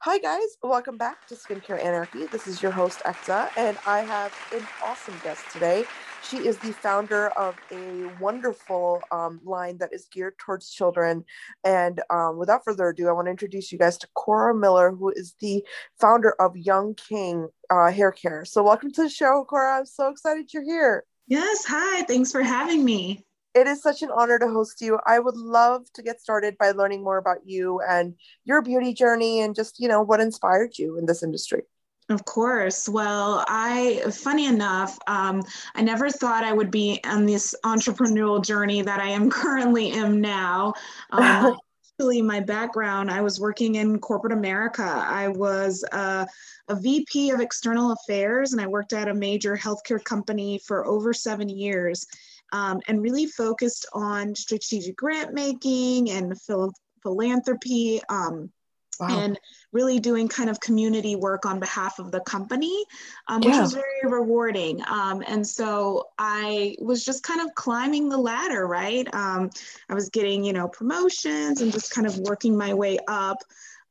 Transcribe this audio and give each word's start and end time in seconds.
Hi, 0.00 0.18
guys. 0.18 0.56
Welcome 0.62 0.98
back 0.98 1.26
to 1.26 1.34
Skincare 1.34 1.82
Anarchy. 1.82 2.26
This 2.26 2.46
is 2.46 2.62
your 2.62 2.70
host, 2.70 3.00
Ekta, 3.00 3.48
and 3.56 3.76
I 3.86 4.00
have 4.00 4.32
an 4.54 4.64
awesome 4.84 5.14
guest 5.24 5.42
today. 5.52 5.84
She 6.22 6.36
is 6.36 6.58
the 6.58 6.72
founder 6.72 7.28
of 7.30 7.56
a 7.72 8.08
wonderful 8.20 9.02
um, 9.10 9.40
line 9.42 9.78
that 9.78 9.92
is 9.92 10.06
geared 10.12 10.38
towards 10.38 10.70
children. 10.70 11.24
And 11.64 12.00
um, 12.10 12.36
without 12.36 12.64
further 12.64 12.90
ado, 12.90 13.08
I 13.08 13.12
want 13.12 13.26
to 13.26 13.30
introduce 13.30 13.72
you 13.72 13.78
guys 13.78 13.98
to 13.98 14.08
Cora 14.14 14.54
Miller, 14.54 14.92
who 14.92 15.10
is 15.10 15.34
the 15.40 15.64
founder 15.98 16.40
of 16.40 16.56
Young 16.56 16.94
King 16.94 17.48
uh, 17.70 17.90
Hair 17.90 18.12
Care. 18.12 18.44
So, 18.44 18.62
welcome 18.62 18.92
to 18.92 19.02
the 19.04 19.08
show, 19.08 19.44
Cora. 19.48 19.78
I'm 19.78 19.86
so 19.86 20.08
excited 20.08 20.52
you're 20.52 20.62
here. 20.62 21.04
Yes. 21.26 21.64
Hi. 21.66 22.02
Thanks 22.02 22.30
for 22.30 22.42
having 22.42 22.84
me. 22.84 23.25
It 23.56 23.66
is 23.66 23.80
such 23.80 24.02
an 24.02 24.10
honor 24.14 24.38
to 24.38 24.48
host 24.48 24.82
you. 24.82 24.98
I 25.06 25.18
would 25.18 25.38
love 25.38 25.90
to 25.94 26.02
get 26.02 26.20
started 26.20 26.58
by 26.58 26.72
learning 26.72 27.02
more 27.02 27.16
about 27.16 27.38
you 27.46 27.80
and 27.88 28.14
your 28.44 28.60
beauty 28.60 28.92
journey 28.92 29.40
and 29.40 29.54
just, 29.54 29.80
you 29.80 29.88
know, 29.88 30.02
what 30.02 30.20
inspired 30.20 30.76
you 30.76 30.98
in 30.98 31.06
this 31.06 31.22
industry. 31.22 31.62
Of 32.10 32.26
course. 32.26 32.86
Well, 32.86 33.46
I, 33.48 34.02
funny 34.12 34.44
enough, 34.44 34.98
um, 35.06 35.42
I 35.74 35.80
never 35.80 36.10
thought 36.10 36.44
I 36.44 36.52
would 36.52 36.70
be 36.70 37.00
on 37.04 37.24
this 37.24 37.54
entrepreneurial 37.64 38.44
journey 38.44 38.82
that 38.82 39.00
I 39.00 39.08
am 39.08 39.30
currently 39.42 39.90
am 39.92 40.20
now. 40.20 40.74
Um, 41.10 41.56
actually, 41.98 42.20
my 42.20 42.40
background, 42.40 43.10
I 43.10 43.22
was 43.22 43.40
working 43.40 43.76
in 43.76 43.98
corporate 44.00 44.34
America. 44.34 44.82
I 44.82 45.28
was 45.28 45.82
uh, 45.92 46.26
a 46.68 46.76
VP 46.76 47.30
of 47.30 47.40
external 47.40 47.92
affairs 47.92 48.52
and 48.52 48.60
I 48.60 48.66
worked 48.66 48.92
at 48.92 49.08
a 49.08 49.14
major 49.14 49.56
healthcare 49.56 50.04
company 50.04 50.60
for 50.66 50.86
over 50.86 51.14
seven 51.14 51.48
years 51.48 52.06
um, 52.52 52.80
and 52.88 53.02
really 53.02 53.26
focused 53.26 53.86
on 53.92 54.34
strategic 54.34 54.96
grant 54.96 55.34
making 55.34 56.10
and 56.10 56.40
phil- 56.40 56.72
philanthropy. 57.02 58.00
Um, 58.08 58.50
Wow. 58.98 59.08
and 59.10 59.38
really 59.72 60.00
doing 60.00 60.26
kind 60.26 60.48
of 60.48 60.58
community 60.60 61.16
work 61.16 61.44
on 61.44 61.60
behalf 61.60 61.98
of 61.98 62.10
the 62.10 62.20
company, 62.20 62.84
um, 63.28 63.40
which 63.40 63.52
yeah. 63.52 63.60
was 63.60 63.74
very 63.74 64.00
rewarding. 64.04 64.80
Um, 64.88 65.22
and 65.26 65.46
so 65.46 66.08
I 66.18 66.76
was 66.80 67.04
just 67.04 67.22
kind 67.22 67.40
of 67.40 67.54
climbing 67.54 68.08
the 68.08 68.16
ladder, 68.16 68.66
right? 68.66 69.06
Um, 69.14 69.50
I 69.90 69.94
was 69.94 70.08
getting, 70.08 70.44
you 70.44 70.54
know, 70.54 70.68
promotions 70.68 71.60
and 71.60 71.72
just 71.72 71.92
kind 71.92 72.06
of 72.06 72.16
working 72.20 72.56
my 72.56 72.72
way 72.72 72.98
up. 73.06 73.38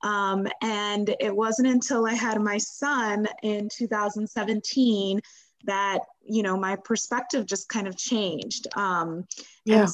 Um, 0.01 0.47
and 0.61 1.15
it 1.19 1.35
wasn't 1.35 1.67
until 1.67 2.05
I 2.05 2.13
had 2.13 2.41
my 2.41 2.57
son 2.57 3.27
in 3.43 3.69
2017 3.69 5.21
that 5.65 5.99
you 6.27 6.43
know 6.43 6.57
my 6.57 6.75
perspective 6.75 7.45
just 7.45 7.69
kind 7.69 7.87
of 7.87 7.97
changed 7.97 8.67
um 8.75 9.25
yeah 9.65 9.87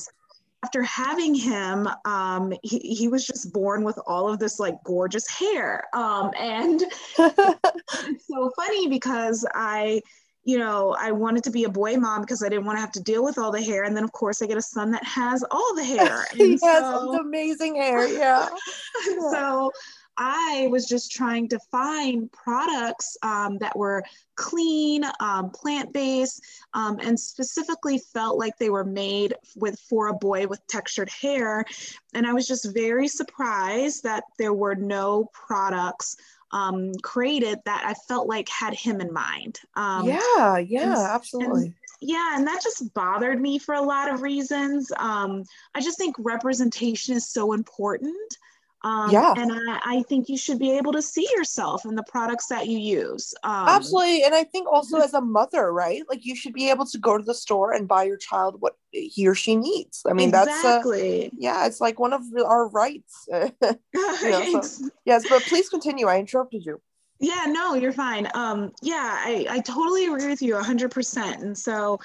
after 0.64 0.84
having 0.84 1.34
him 1.34 1.88
um 2.06 2.54
he, 2.64 2.80
he 2.80 3.08
was 3.08 3.26
just 3.26 3.52
born 3.52 3.84
with 3.84 3.98
all 4.06 4.32
of 4.32 4.40
this 4.40 4.60
like 4.60 4.76
gorgeous 4.84 5.28
hair 5.28 5.84
um 5.94 6.32
and 6.38 6.84
it's 7.20 8.28
so 8.28 8.52
funny 8.56 8.88
because 8.88 9.46
i 9.54 10.02
you 10.44 10.58
know, 10.58 10.96
I 11.00 11.12
wanted 11.12 11.44
to 11.44 11.52
be 11.52 11.66
a 11.66 11.70
boy 11.70 11.98
mom 11.98 12.22
because 12.22 12.44
I 12.44 12.50
didn't 12.50 12.66
want 12.66 12.78
to 12.78 12.82
have 12.82 12.92
to 12.94 13.00
deal 13.00 13.24
with 13.24 13.38
all 13.38 13.52
the 13.52 13.62
hair. 13.62 13.84
And 13.84 13.96
then, 13.96 14.04
of 14.04 14.12
course, 14.12 14.42
I 14.42 14.48
get 14.48 14.58
a 14.58 14.62
son 14.62 14.92
that 14.92 15.04
has 15.04 15.44
all 15.52 15.76
the 15.76 15.84
hair. 15.84 16.26
And 16.32 16.42
he 16.42 16.58
so, 16.58 16.68
has 16.68 17.20
amazing 17.20 17.76
hair. 17.76 18.08
Yeah. 18.08 18.50
so 19.32 19.72
I 20.18 20.68
was 20.72 20.88
just 20.88 21.12
trying 21.12 21.48
to 21.50 21.60
find 21.72 22.32
products 22.32 23.18
um, 23.24 23.58
that 23.60 23.78
were 23.78 24.04
clean, 24.36 25.04
um, 25.20 25.50
plant-based, 25.52 26.44
um, 26.74 27.00
and 27.00 27.20
specifically 27.20 28.00
felt 28.14 28.38
like 28.38 28.58
they 28.58 28.70
were 28.70 28.84
made 28.84 29.36
with 29.56 29.80
for 29.90 30.08
a 30.08 30.14
boy 30.14 30.48
with 30.48 30.66
textured 30.68 31.10
hair. 31.10 31.66
And 32.14 32.28
I 32.28 32.34
was 32.34 32.48
just 32.48 32.74
very 32.74 33.08
surprised 33.08 34.04
that 34.04 34.24
there 34.38 34.54
were 34.54 34.76
no 34.76 35.30
products 35.34 36.18
um, 36.52 36.94
created 37.02 37.60
that 37.66 37.84
I 37.86 37.94
felt 37.94 38.28
like 38.28 38.50
had 38.50 38.74
him 38.74 39.00
in 39.02 39.14
mind. 39.14 39.60
Um, 39.76 40.08
yeah, 40.08 40.58
yeah, 40.58 40.84
and, 40.84 40.94
absolutely. 40.94 41.66
And, 41.66 41.76
yeah, 42.02 42.36
and 42.36 42.48
that 42.48 42.62
just 42.64 42.94
bothered 42.94 43.40
me 43.40 43.60
for 43.60 43.76
a 43.76 43.82
lot 43.82 44.12
of 44.12 44.22
reasons. 44.22 44.92
Um, 44.98 45.44
I 45.76 45.82
just 45.82 45.98
think 45.98 46.16
representation 46.20 47.16
is 47.16 47.28
so 47.28 47.54
important. 47.54 48.38
Um, 48.84 49.12
yeah. 49.12 49.34
And 49.38 49.52
I, 49.52 49.80
I, 49.86 50.04
think 50.04 50.28
you 50.28 50.38
should 50.38 50.58
be 50.58 50.76
able 50.76 50.92
to 50.94 51.04
see 51.04 51.28
yourself 51.36 51.86
in 51.86 51.94
the 51.94 52.04
products 52.04 52.48
that 52.48 52.68
you 52.68 52.80
use. 52.80 53.34
Um, 53.44 53.68
Absolutely. 53.68 54.24
And 54.24 54.34
I 54.34 54.44
think 54.44 54.68
also 54.68 54.98
as 54.98 55.14
a 55.14 55.22
mother, 55.22 55.72
right? 55.72 56.02
Like 56.10 56.26
you 56.26 56.36
should 56.36 56.54
be 56.54 56.70
able 56.72 56.86
to 56.88 56.98
go 56.98 57.16
to 57.16 57.24
the 57.24 57.36
store 57.36 57.74
and 57.74 57.88
buy 57.88 58.04
your 58.04 58.18
child 58.18 58.56
what 58.60 58.76
he 58.92 59.28
or 59.28 59.36
she 59.36 59.56
needs. 59.56 60.02
I 60.10 60.14
mean, 60.14 60.30
exactly. 60.30 61.22
that's, 61.22 61.34
uh, 61.34 61.38
yeah, 61.38 61.66
it's 61.68 61.80
like 61.80 62.00
one 62.00 62.12
of 62.12 62.24
our 62.44 62.70
rights. 62.70 63.28
you 63.32 63.52
know, 63.62 64.62
so, 64.62 64.90
yes, 65.06 65.26
but 65.30 65.44
please 65.44 65.70
continue. 65.70 66.08
I 66.08 66.18
interrupted 66.18 66.66
you. 66.66 66.82
Yeah, 67.20 67.46
no, 67.50 67.76
you're 67.76 67.94
fine. 67.94 68.28
Um, 68.34 68.72
yeah, 68.82 69.16
I, 69.20 69.46
I 69.48 69.60
totally 69.60 70.06
agree 70.06 70.28
with 70.28 70.42
you 70.42 70.56
100%. 70.56 71.42
And 71.42 71.56
so, 71.56 72.00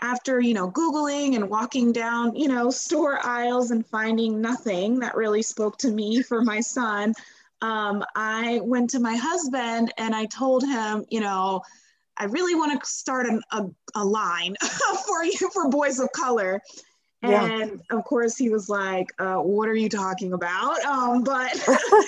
after 0.00 0.40
you 0.40 0.54
know 0.54 0.70
googling 0.70 1.34
and 1.34 1.48
walking 1.48 1.92
down 1.92 2.34
you 2.34 2.48
know 2.48 2.70
store 2.86 3.24
aisles 3.24 3.70
and 3.70 3.86
finding 3.86 4.40
nothing 4.40 4.98
that 5.00 5.16
really 5.16 5.42
spoke 5.42 5.76
to 5.78 5.90
me 5.90 6.22
for 6.22 6.42
my 6.42 6.60
son 6.60 7.14
um, 7.62 8.04
i 8.14 8.60
went 8.62 8.90
to 8.90 9.00
my 9.00 9.16
husband 9.16 9.92
and 9.98 10.14
i 10.14 10.24
told 10.26 10.64
him 10.64 11.04
you 11.10 11.20
know 11.20 11.60
i 12.16 12.24
really 12.24 12.54
want 12.54 12.80
to 12.80 12.88
start 12.88 13.26
an, 13.26 13.40
a, 13.52 13.64
a 13.96 14.04
line 14.04 14.54
for 15.06 15.24
you 15.24 15.50
for 15.52 15.68
boys 15.68 15.98
of 15.98 16.10
color 16.12 16.62
yeah. 17.22 17.46
And 17.46 17.82
of 17.90 18.04
course, 18.04 18.36
he 18.36 18.48
was 18.48 18.68
like, 18.68 19.12
uh, 19.18 19.36
"What 19.36 19.68
are 19.68 19.74
you 19.74 19.88
talking 19.88 20.34
about?" 20.34 20.80
Um, 20.84 21.24
but 21.24 21.52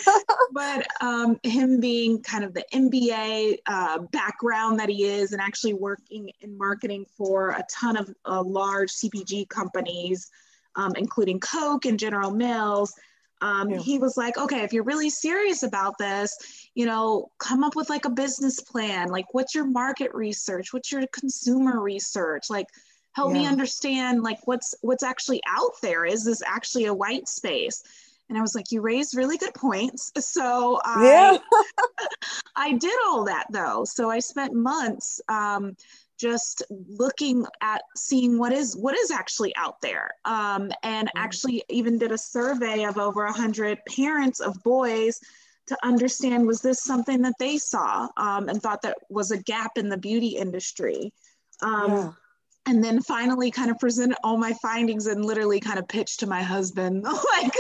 but 0.53 0.87
um, 1.01 1.41
him 1.43 1.81
being 1.81 2.23
kind 2.23 2.45
of 2.45 2.55
the 2.55 2.65
MBA 2.73 3.59
uh, 3.67 3.99
background 4.13 4.79
that 4.79 4.89
he 4.89 5.05
is, 5.05 5.33
and 5.33 5.41
actually 5.41 5.75
working 5.75 6.31
in 6.41 6.57
marketing 6.57 7.07
for 7.17 7.51
a 7.51 7.65
ton 7.69 7.97
of 7.97 8.15
uh, 8.25 8.43
large 8.43 8.93
CPG 8.93 9.49
companies, 9.49 10.31
um, 10.77 10.93
including 10.97 11.41
Coke 11.41 11.87
and 11.87 11.99
General 11.99 12.31
Mills. 12.31 12.95
Um, 13.43 13.71
yeah. 13.71 13.79
He 13.79 13.99
was 13.99 14.17
like, 14.17 14.37
okay, 14.37 14.63
if 14.63 14.73
you're 14.73 14.85
really 14.85 15.11
serious 15.11 15.63
about 15.63 15.97
this, 15.99 16.37
you 16.75 16.87
know, 16.87 17.31
come 17.39 17.65
up 17.65 17.75
with 17.75 17.89
like 17.89 18.05
a 18.05 18.11
business 18.11 18.61
plan. 18.61 19.09
Like, 19.09 19.33
what's 19.33 19.55
your 19.55 19.65
market 19.65 20.15
research? 20.15 20.73
What's 20.73 20.93
your 20.93 21.05
consumer 21.09 21.81
research? 21.81 22.51
Like, 22.51 22.67
help 23.13 23.33
yeah. 23.33 23.41
me 23.41 23.47
understand 23.47 24.23
like 24.23 24.39
what's 24.45 24.75
what's 24.83 25.03
actually 25.03 25.41
out 25.47 25.73
there. 25.83 26.05
Is 26.05 26.25
this 26.25 26.43
actually 26.47 26.87
a 26.87 26.95
white 26.95 27.29
space? 27.29 27.83
And 28.29 28.39
i 28.39 28.43
was 28.43 28.55
like 28.55 28.71
you 28.71 28.81
raised 28.81 29.17
really 29.17 29.37
good 29.37 29.55
points. 29.55 30.13
So 30.21 30.81
i 30.85 31.05
yeah. 31.05 31.39
i 32.57 32.73
did 32.73 32.95
all 33.07 33.25
that 33.25 33.47
though. 33.51 33.85
So 33.85 34.11
i 34.11 34.19
spent 34.19 34.55
months 34.55 35.21
um, 35.29 35.77
just 36.19 36.63
looking 36.71 37.47
at 37.63 37.83
seeing 37.97 38.39
what 38.39 38.53
is 38.53 38.77
what 38.77 38.97
is 38.97 39.11
actually 39.11 39.55
out 39.57 39.81
there. 39.81 40.11
Um, 40.25 40.71
and 40.83 41.09
mm. 41.09 41.13
actually 41.17 41.63
even 41.69 41.99
did 41.99 42.13
a 42.13 42.19
survey 42.19 42.85
of 42.85 42.99
over 42.99 43.25
100 43.25 43.79
parents 43.97 44.41
of 44.41 44.63
boys 44.63 45.19
to 45.67 45.77
understand 45.83 46.47
was 46.47 46.61
this 46.61 46.83
something 46.83 47.23
that 47.23 47.35
they 47.39 47.57
saw 47.57 48.09
um, 48.17 48.49
and 48.49 48.61
thought 48.61 48.83
that 48.83 48.99
was 49.09 49.31
a 49.31 49.43
gap 49.43 49.73
in 49.77 49.89
the 49.89 49.97
beauty 49.97 50.29
industry. 50.29 51.13
Um, 51.63 51.91
yeah 51.91 52.11
and 52.67 52.85
then 52.85 53.01
finally 53.03 53.51
kind 53.51 53.71
of 53.71 53.79
present 53.79 54.15
all 54.23 54.37
my 54.37 54.53
findings 54.63 55.07
and 55.07 55.25
literally 55.25 55.61
kind 55.61 55.79
of 55.79 55.89
pitch 55.89 56.19
to 56.19 56.27
my 56.27 56.43
husband 56.43 57.03
like 57.33 57.55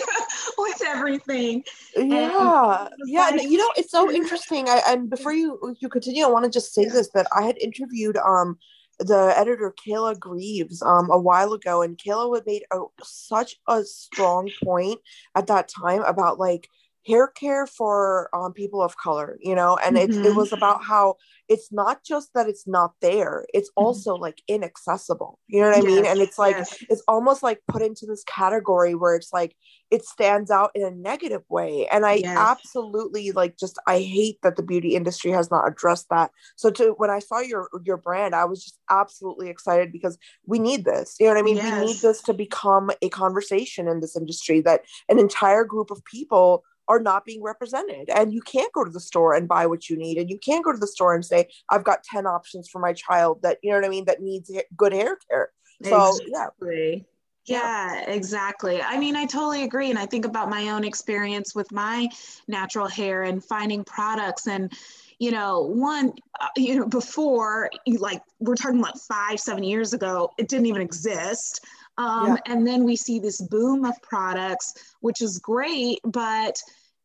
with 0.59 0.83
everything. 0.87 1.65
Yeah. 1.97 2.89
yeah 3.07 3.35
you 3.35 3.57
know 3.57 3.71
it's 3.77 3.91
so 3.91 4.11
interesting 4.21 4.69
I, 4.69 4.83
and 4.89 5.09
before 5.09 5.33
you 5.33 5.77
you 5.81 5.89
continue 5.89 6.25
i 6.25 6.29
want 6.29 6.45
to 6.45 6.51
just 6.51 6.75
say 6.75 6.85
this 6.85 7.11
that 7.15 7.27
i 7.35 7.43
had 7.43 7.59
interviewed 7.59 8.17
um 8.19 8.59
the 9.01 9.33
editor 9.37 9.75
Kayla 9.87 10.19
Greaves 10.19 10.83
um, 10.83 11.11
a 11.11 11.19
while 11.19 11.55
ago, 11.55 11.83
and 11.83 11.97
Kayla 11.97 12.29
would 12.31 12.47
made 12.47 12.65
a, 12.71 12.81
such 13.03 13.57
a 13.67 13.83
strong 13.83 14.51
point 14.63 15.01
at 15.35 15.47
that 15.47 15.69
time 15.69 16.03
about 16.03 16.39
like 16.39 16.69
hair 17.07 17.29
care 17.29 17.67
for 17.67 18.29
um, 18.35 18.53
people 18.53 18.83
of 18.83 18.97
color, 18.97 19.39
you 19.41 19.55
know, 19.55 19.77
and 19.77 19.97
mm-hmm. 19.97 20.21
it, 20.21 20.27
it 20.27 20.37
was 20.37 20.53
about 20.53 20.85
how 20.85 21.17
it's 21.51 21.73
not 21.73 22.05
just 22.05 22.33
that 22.33 22.49
it's 22.49 22.67
not 22.67 22.93
there 23.03 23.45
it's 23.53 23.69
mm-hmm. 23.71 23.85
also 23.85 24.15
mm-hmm. 24.15 24.23
like 24.23 24.41
inaccessible 24.49 25.39
you 25.49 25.61
know 25.61 25.69
what 25.69 25.79
i 25.79 25.83
mean 25.83 26.07
and 26.07 26.21
it's 26.21 26.39
like 26.39 26.57
yes. 26.57 26.83
it's 26.89 27.03
almost 27.09 27.43
like 27.43 27.61
put 27.69 27.83
into 27.83 28.07
this 28.07 28.25
category 28.25 28.95
where 28.95 29.17
it's 29.17 29.33
like 29.33 29.55
it 29.91 30.05
stands 30.05 30.51
out 30.51 30.71
in 30.75 30.83
a 30.83 30.91
negative 30.91 31.43
way 31.51 31.87
and 31.89 32.07
i 32.07 32.15
yes. 32.15 32.37
absolutely 32.39 33.33
like 33.33 33.59
just 33.59 33.79
i 33.87 33.99
hate 33.99 34.39
that 34.43 34.57
the 34.57 34.63
beauty 34.63 34.95
industry 34.95 35.33
has 35.33 35.51
not 35.51 35.67
addressed 35.67 36.07
that 36.09 36.31
so 36.57 36.71
to 36.71 36.95
when 36.97 37.11
i 37.11 37.19
saw 37.19 37.41
your 37.41 37.69
your 37.85 37.97
brand 37.97 38.35
i 38.35 38.45
was 38.45 38.63
just 38.63 38.79
absolutely 38.89 39.51
excited 39.51 39.93
because 39.93 40.17
we 40.47 40.59
need 40.59 40.85
this 40.85 41.17
you 41.19 41.27
know 41.27 41.33
what 41.33 41.41
i 41.41 41.43
mean 41.43 41.57
we 41.57 41.87
need 41.87 41.97
this 41.97 42.23
to 42.23 42.33
become 42.33 42.91
a 43.03 43.09
conversation 43.09 43.89
in 43.89 44.01
this 44.01 44.17
industry 44.17 44.61
that 44.61 44.83
an 45.09 45.19
entire 45.19 45.65
group 45.65 45.91
of 45.91 46.03
people 46.05 46.63
are 46.91 46.99
not 46.99 47.25
being 47.25 47.41
represented. 47.41 48.11
And 48.11 48.35
you 48.35 48.41
can't 48.41 48.73
go 48.73 48.83
to 48.83 48.91
the 48.91 48.99
store 48.99 49.35
and 49.35 49.47
buy 49.47 49.65
what 49.67 49.89
you 49.89 49.97
need. 49.97 50.19
And 50.19 50.29
you 50.29 50.39
can't 50.39 50.65
go 50.65 50.73
to 50.73 50.79
the 50.79 50.89
store 50.89 51.15
and 51.15 51.25
say, 51.25 51.49
I've 51.71 51.85
got 51.85 52.03
10 52.03 52.27
options 52.27 52.69
for 52.69 52.81
my 52.81 52.93
child 52.93 53.43
that, 53.43 53.59
you 53.63 53.71
know 53.71 53.77
what 53.77 53.87
I 53.87 53.89
mean, 53.89 54.07
that 54.07 54.21
needs 54.21 54.51
good 54.77 54.93
hair 54.93 55.17
care. 55.29 55.51
So, 55.85 56.19
exactly. 56.21 57.07
yeah, 57.47 58.11
exactly. 58.11 58.83
I 58.83 58.99
mean, 58.99 59.15
I 59.15 59.25
totally 59.25 59.63
agree. 59.63 59.89
And 59.89 59.99
I 60.01 60.07
think 60.07 60.25
about 60.25 60.51
my 60.51 60.71
own 60.71 60.83
experience 60.83 61.55
with 61.55 61.71
my 61.71 62.09
natural 62.49 62.89
hair 62.89 63.23
and 63.23 63.43
finding 63.43 63.85
products 63.85 64.49
and, 64.49 64.73
you 65.21 65.31
know, 65.31 65.61
one, 65.61 66.13
uh, 66.41 66.49
you 66.57 66.81
know, 66.81 66.87
before, 66.87 67.71
like, 67.87 68.21
we're 68.41 68.57
talking 68.57 68.81
about 68.81 68.99
five, 68.99 69.39
seven 69.39 69.63
years 69.63 69.93
ago, 69.93 70.33
it 70.39 70.49
didn't 70.49 70.67
even 70.67 70.83
exist. 70.83 71.65
Um, 71.99 72.29
yeah. 72.29 72.37
And 72.47 72.67
then 72.67 72.85
we 72.85 72.97
see 72.97 73.19
this 73.19 73.41
boom 73.41 73.85
of 73.85 74.01
products, 74.03 74.95
which 75.01 75.21
is 75.21 75.39
great, 75.39 76.01
but 76.05 76.61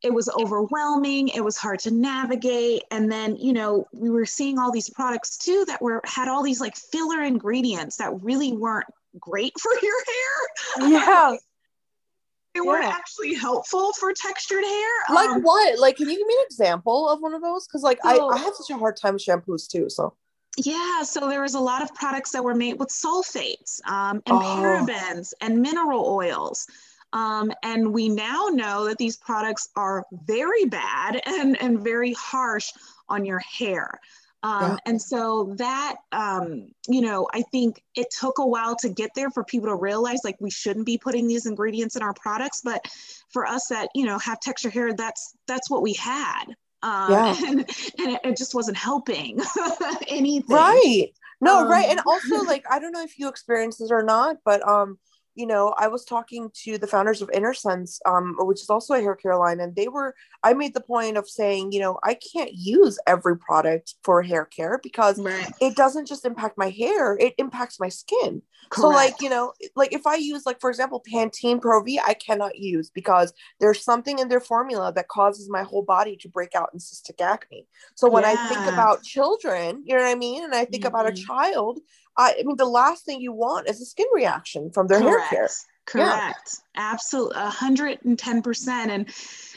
it 0.05 0.13
was 0.13 0.29
overwhelming 0.29 1.27
it 1.29 1.43
was 1.43 1.57
hard 1.57 1.79
to 1.79 1.91
navigate 1.91 2.83
and 2.91 3.11
then 3.11 3.35
you 3.37 3.51
know 3.51 3.87
we 3.91 4.09
were 4.09 4.25
seeing 4.25 4.59
all 4.59 4.71
these 4.71 4.89
products 4.89 5.35
too 5.37 5.65
that 5.67 5.81
were 5.81 5.99
had 6.05 6.27
all 6.27 6.43
these 6.43 6.61
like 6.61 6.75
filler 6.75 7.21
ingredients 7.23 7.97
that 7.97 8.21
really 8.21 8.53
weren't 8.53 8.85
great 9.19 9.53
for 9.59 9.71
your 9.81 10.03
hair. 10.05 10.89
Yeah. 10.91 11.35
they 12.53 12.61
weren't 12.61 12.85
actually 12.85 13.33
helpful 13.33 13.91
for 13.93 14.13
textured 14.13 14.63
hair. 14.63 14.89
Like 15.13 15.29
um, 15.29 15.41
what? 15.41 15.77
Like, 15.79 15.97
can 15.97 16.09
you 16.09 16.17
give 16.17 16.27
me 16.27 16.33
an 16.39 16.45
example 16.45 17.09
of 17.09 17.21
one 17.21 17.33
of 17.33 17.41
those? 17.41 17.67
Because 17.67 17.83
like 17.83 17.99
so, 18.01 18.29
I, 18.29 18.35
I 18.35 18.37
have 18.37 18.53
such 18.55 18.73
a 18.73 18.77
hard 18.77 18.97
time 18.97 19.13
with 19.13 19.25
shampoos 19.25 19.69
too. 19.69 19.89
So 19.89 20.13
yeah, 20.57 21.03
so 21.03 21.27
there 21.27 21.41
was 21.41 21.55
a 21.55 21.59
lot 21.59 21.81
of 21.81 21.93
products 21.93 22.31
that 22.31 22.43
were 22.43 22.55
made 22.55 22.79
with 22.79 22.89
sulfates 22.89 23.85
um, 23.85 24.23
and 24.25 24.37
oh. 24.37 24.39
parabens 24.39 25.33
and 25.41 25.61
mineral 25.61 26.05
oils. 26.05 26.67
Um, 27.15 27.53
and 27.63 27.93
we 27.93 28.09
now 28.09 28.49
know 28.51 28.85
that 28.85 28.97
these 28.97 29.15
products 29.15 29.69
are 29.77 30.03
very 30.25 30.65
bad 30.65 31.21
and, 31.25 31.59
and 31.61 31.81
very 31.81 32.13
harsh 32.13 32.69
on 33.07 33.25
your 33.25 33.39
hair. 33.39 33.99
Um, 34.43 34.61
yeah. 34.61 34.77
And 34.85 35.01
so 35.01 35.55
that, 35.57 35.95
um, 36.11 36.67
you 36.87 37.01
know, 37.01 37.27
I 37.33 37.41
think 37.51 37.81
it 37.95 38.07
took 38.11 38.37
a 38.37 38.45
while 38.45 38.75
to 38.75 38.89
get 38.89 39.11
there 39.15 39.31
for 39.31 39.43
people 39.43 39.69
to 39.69 39.75
realize 39.75 40.19
like 40.23 40.35
we 40.39 40.51
shouldn't 40.51 40.85
be 40.85 40.99
putting 40.99 41.27
these 41.27 41.47
ingredients 41.47 41.95
in 41.95 42.03
our 42.03 42.13
products. 42.13 42.61
But 42.63 42.85
for 43.29 43.47
us 43.47 43.67
that, 43.69 43.89
you 43.95 44.05
know, 44.05 44.19
have 44.19 44.39
texture 44.41 44.69
hair, 44.69 44.93
that's 44.93 45.35
that's 45.47 45.71
what 45.71 45.81
we 45.81 45.93
had. 45.93 46.45
Um, 46.83 47.11
yeah. 47.11 47.35
and, 47.47 47.59
and 47.97 48.11
it, 48.11 48.19
it 48.23 48.37
just 48.37 48.53
wasn't 48.53 48.77
helping 48.77 49.39
anything. 50.07 50.55
Right. 50.55 51.07
No, 51.41 51.67
right. 51.67 51.87
And 51.89 51.99
um, 51.99 52.05
also 52.07 52.43
like, 52.43 52.65
I 52.69 52.79
don't 52.79 52.91
know 52.91 53.03
if 53.03 53.17
you 53.17 53.29
experience 53.29 53.77
this 53.77 53.89
or 53.89 54.03
not, 54.03 54.37
but 54.45 54.67
um, 54.67 54.99
you 55.35 55.45
know, 55.45 55.73
I 55.77 55.87
was 55.87 56.05
talking 56.05 56.49
to 56.63 56.77
the 56.77 56.87
founders 56.87 57.21
of 57.21 57.29
Innersense, 57.29 57.99
um, 58.05 58.35
which 58.39 58.61
is 58.61 58.69
also 58.69 58.93
a 58.93 59.01
hair 59.01 59.15
care 59.15 59.37
line, 59.37 59.59
and 59.59 59.75
they 59.75 59.87
were, 59.87 60.15
I 60.43 60.53
made 60.53 60.73
the 60.73 60.81
point 60.81 61.17
of 61.17 61.29
saying, 61.29 61.71
you 61.71 61.79
know, 61.79 61.99
I 62.03 62.15
can't 62.15 62.51
use 62.53 62.97
every 63.05 63.37
product 63.37 63.95
for 64.03 64.21
hair 64.21 64.45
care 64.45 64.79
because 64.81 65.19
right. 65.19 65.51
it 65.59 65.75
doesn't 65.75 66.07
just 66.07 66.25
impact 66.25 66.57
my 66.57 66.69
hair, 66.69 67.17
it 67.17 67.35
impacts 67.37 67.79
my 67.79 67.89
skin. 67.89 68.41
Correct. 68.69 68.81
So, 68.81 68.89
like, 68.89 69.21
you 69.21 69.29
know, 69.29 69.53
like 69.75 69.93
if 69.93 70.07
I 70.07 70.15
use, 70.15 70.45
like, 70.45 70.59
for 70.59 70.69
example, 70.71 71.03
Pantene 71.07 71.61
Pro 71.61 71.83
V, 71.83 71.99
I 71.99 72.15
cannot 72.15 72.57
use 72.57 72.89
because 72.89 73.31
there's 73.59 73.83
something 73.83 74.17
in 74.17 74.27
their 74.27 74.39
formula 74.39 74.91
that 74.93 75.07
causes 75.07 75.49
my 75.49 75.61
whole 75.61 75.83
body 75.83 76.15
to 76.17 76.29
break 76.29 76.55
out 76.55 76.69
in 76.73 76.79
cystic 76.79 77.21
acne. 77.21 77.67
So, 77.93 78.09
when 78.09 78.23
yeah. 78.23 78.35
I 78.37 78.47
think 78.47 78.65
about 78.73 79.03
children, 79.03 79.83
you 79.85 79.95
know 79.95 80.01
what 80.01 80.09
I 80.09 80.15
mean? 80.15 80.43
And 80.43 80.55
I 80.55 80.65
think 80.65 80.83
mm-hmm. 80.83 80.87
about 80.87 81.07
a 81.07 81.11
mm-hmm. 81.11 81.25
child, 81.25 81.79
I, 82.17 82.35
I 82.39 82.43
mean, 82.43 82.57
the 82.57 82.65
last 82.65 83.05
thing 83.05 83.21
you 83.21 83.33
want 83.33 83.69
is 83.69 83.81
a 83.81 83.85
skin 83.85 84.07
reaction 84.13 84.71
from 84.71 84.87
their 84.87 84.99
Correct. 84.99 85.29
hair 85.29 85.39
care. 85.39 85.49
Correct. 85.85 86.59
Yeah. 86.75 86.91
Absolutely. 86.93 87.37
110%. 87.37 88.67
And 88.69 89.07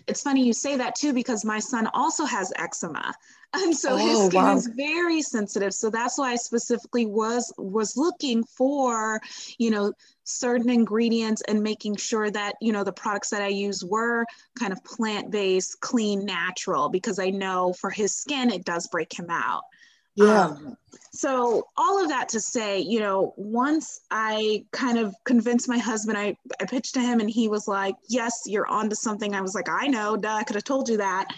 it's 0.07 0.23
funny 0.23 0.45
you 0.45 0.53
say 0.53 0.77
that 0.77 0.95
too, 0.95 1.13
because 1.13 1.45
my 1.45 1.59
son 1.59 1.89
also 1.95 2.25
has 2.25 2.53
eczema. 2.57 3.15
And 3.55 3.75
so 3.75 3.95
oh, 3.95 3.97
his 3.97 4.27
skin 4.27 4.43
wow. 4.43 4.57
is 4.57 4.67
very 4.67 5.23
sensitive. 5.23 5.73
So 5.73 5.89
that's 5.89 6.19
why 6.19 6.33
I 6.33 6.37
specifically 6.37 7.07
was 7.07 7.51
was 7.57 7.97
looking 7.97 8.45
for, 8.45 9.23
you 9.57 9.71
know, 9.71 9.95
certain 10.25 10.69
ingredients 10.69 11.41
and 11.49 11.63
making 11.63 11.97
sure 11.97 12.31
that, 12.31 12.57
you 12.61 12.75
know, 12.75 12.85
the 12.85 12.93
products 12.93 13.31
that 13.31 13.41
I 13.41 13.49
use 13.49 13.83
were 13.83 14.27
kind 14.59 14.71
of 14.71 14.85
plant-based, 14.85 15.81
clean, 15.81 16.27
natural, 16.27 16.91
because 16.91 17.19
I 17.19 17.31
know 17.31 17.73
for 17.73 17.89
his 17.89 18.15
skin 18.15 18.51
it 18.51 18.67
does 18.67 18.87
break 18.89 19.19
him 19.19 19.31
out. 19.31 19.63
Yeah. 20.19 20.47
Um, 20.47 20.77
so 21.13 21.67
all 21.77 22.03
of 22.03 22.11
that 22.11 22.29
to 22.31 22.41
say, 22.41 22.81
you 22.81 23.01
know, 23.01 23.35
once 23.37 24.01
I 24.11 24.65
kind 24.73 24.99
of 24.99 25.15
convinced 25.25 25.69
my 25.69 25.79
husband, 25.79 26.19
I, 26.19 26.37
I 26.61 26.65
pitched 26.65 26.95
to 26.95 27.01
him 27.01 27.21
and 27.21 27.31
he 27.31 27.49
was 27.49 27.67
like, 27.67 27.97
yes, 28.09 28.43
you're 28.47 28.67
onto 28.67 28.95
something. 28.95 29.35
I 29.35 29.41
was 29.41 29.55
like, 29.55 29.69
I 29.69 29.87
know, 29.87 30.17
duh, 30.17 30.33
I 30.33 30.43
could 30.43 30.57
have 30.57 30.65
told 30.65 30.89
you 30.89 30.99
that. 30.99 31.29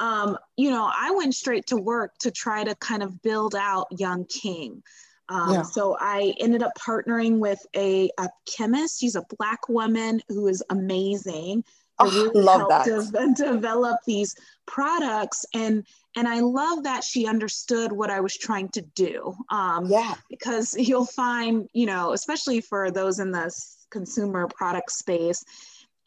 Um, 0.00 0.36
you 0.56 0.70
know, 0.70 0.90
I 0.94 1.12
went 1.12 1.34
straight 1.34 1.66
to 1.68 1.76
work 1.76 2.16
to 2.20 2.30
try 2.30 2.64
to 2.64 2.74
kind 2.76 3.02
of 3.02 3.22
build 3.22 3.54
out 3.54 3.86
Young 3.90 4.24
King. 4.26 4.82
Um, 5.28 5.52
yeah. 5.52 5.62
So 5.62 5.96
I 5.98 6.34
ended 6.40 6.62
up 6.62 6.72
partnering 6.78 7.38
with 7.38 7.64
a, 7.76 8.10
a 8.18 8.28
chemist. 8.46 9.00
She's 9.00 9.14
a 9.14 9.24
black 9.38 9.68
woman 9.68 10.20
who 10.28 10.48
is 10.48 10.62
amazing. 10.68 11.64
Oh, 11.98 12.10
really 12.10 12.42
love 12.42 12.68
that. 12.68 12.84
De- 12.84 13.34
develop 13.34 13.98
these 14.06 14.34
products 14.66 15.44
and 15.54 15.84
and 16.14 16.28
I 16.28 16.40
love 16.40 16.84
that 16.84 17.04
she 17.04 17.26
understood 17.26 17.90
what 17.90 18.10
I 18.10 18.20
was 18.20 18.36
trying 18.36 18.68
to 18.70 18.82
do. 18.82 19.34
Um, 19.50 19.86
yeah, 19.86 20.14
because 20.28 20.74
you'll 20.74 21.06
find, 21.06 21.68
you 21.72 21.86
know, 21.86 22.12
especially 22.12 22.60
for 22.60 22.90
those 22.90 23.18
in 23.18 23.30
the 23.30 23.50
consumer 23.90 24.46
product 24.48 24.92
space, 24.92 25.42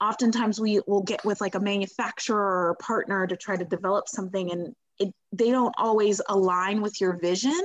oftentimes 0.02 0.60
we 0.60 0.82
will 0.86 1.02
get 1.02 1.24
with 1.26 1.42
like 1.42 1.56
a 1.56 1.60
manufacturer 1.60 2.70
or 2.70 2.76
partner 2.76 3.26
to 3.26 3.36
try 3.36 3.56
to 3.56 3.66
develop 3.66 4.08
something, 4.08 4.52
and 4.52 4.76
it, 5.00 5.14
they 5.32 5.50
don't 5.50 5.74
always 5.78 6.22
align 6.30 6.82
with 6.82 7.02
your 7.02 7.18
vision. 7.18 7.60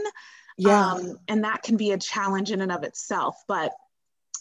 Yeah, 0.57 0.93
um, 0.93 1.17
and 1.29 1.45
that 1.45 1.63
can 1.63 1.77
be 1.77 1.93
a 1.93 1.99
challenge 1.99 2.51
in 2.51 2.61
and 2.61 2.73
of 2.73 2.85
itself. 2.85 3.37
But 3.49 3.73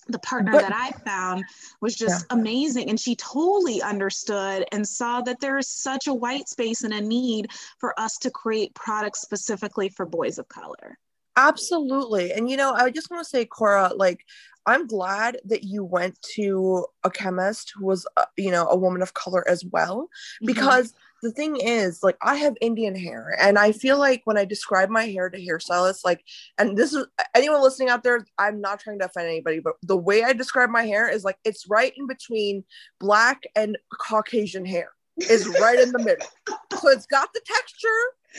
the 0.09 0.19
partner 0.19 0.51
but, 0.51 0.61
that 0.61 0.73
I 0.73 0.91
found 1.09 1.45
was 1.81 1.95
just 1.95 2.25
yeah. 2.29 2.37
amazing. 2.37 2.89
And 2.89 2.99
she 2.99 3.15
totally 3.15 3.81
understood 3.81 4.65
and 4.71 4.87
saw 4.87 5.21
that 5.21 5.39
there 5.39 5.57
is 5.57 5.69
such 5.69 6.07
a 6.07 6.13
white 6.13 6.49
space 6.49 6.83
and 6.83 6.93
a 6.93 7.01
need 7.01 7.47
for 7.77 7.97
us 7.99 8.17
to 8.19 8.31
create 8.31 8.73
products 8.73 9.21
specifically 9.21 9.89
for 9.89 10.05
boys 10.05 10.39
of 10.39 10.47
color. 10.47 10.97
Absolutely. 11.35 12.33
And, 12.33 12.49
you 12.49 12.57
know, 12.57 12.73
I 12.73 12.89
just 12.89 13.09
want 13.09 13.23
to 13.23 13.29
say, 13.29 13.45
Cora, 13.45 13.91
like, 13.95 14.25
I'm 14.65 14.87
glad 14.87 15.37
that 15.45 15.63
you 15.63 15.83
went 15.83 16.21
to 16.35 16.85
a 17.03 17.09
chemist 17.09 17.73
who 17.75 17.85
was, 17.85 18.05
uh, 18.17 18.25
you 18.35 18.51
know, 18.51 18.67
a 18.67 18.75
woman 18.75 19.01
of 19.01 19.13
color 19.13 19.47
as 19.47 19.63
well, 19.63 20.03
mm-hmm. 20.03 20.47
because. 20.47 20.89
Mm-hmm 20.89 21.03
the 21.21 21.31
thing 21.31 21.57
is 21.57 22.01
like 22.03 22.17
i 22.21 22.35
have 22.35 22.55
indian 22.61 22.95
hair 22.95 23.35
and 23.39 23.57
i 23.57 23.71
feel 23.71 23.97
like 23.97 24.21
when 24.25 24.37
i 24.37 24.45
describe 24.45 24.89
my 24.89 25.05
hair 25.05 25.29
to 25.29 25.37
hairstylists 25.37 26.05
like 26.05 26.23
and 26.57 26.77
this 26.77 26.93
is 26.93 27.05
anyone 27.35 27.61
listening 27.61 27.89
out 27.89 28.03
there 28.03 28.25
i'm 28.37 28.61
not 28.61 28.79
trying 28.79 28.99
to 28.99 29.05
offend 29.05 29.27
anybody 29.27 29.59
but 29.59 29.73
the 29.83 29.97
way 29.97 30.23
i 30.23 30.33
describe 30.33 30.69
my 30.69 30.83
hair 30.83 31.09
is 31.09 31.23
like 31.23 31.37
it's 31.43 31.69
right 31.69 31.93
in 31.97 32.07
between 32.07 32.63
black 32.99 33.43
and 33.55 33.77
caucasian 33.99 34.65
hair. 34.65 34.89
Is 35.29 35.49
right 35.59 35.77
in 35.77 35.91
the 35.91 35.99
middle. 35.99 36.25
So 36.79 36.87
it's 36.87 37.05
got 37.05 37.33
the 37.33 37.41
texture 37.45 37.87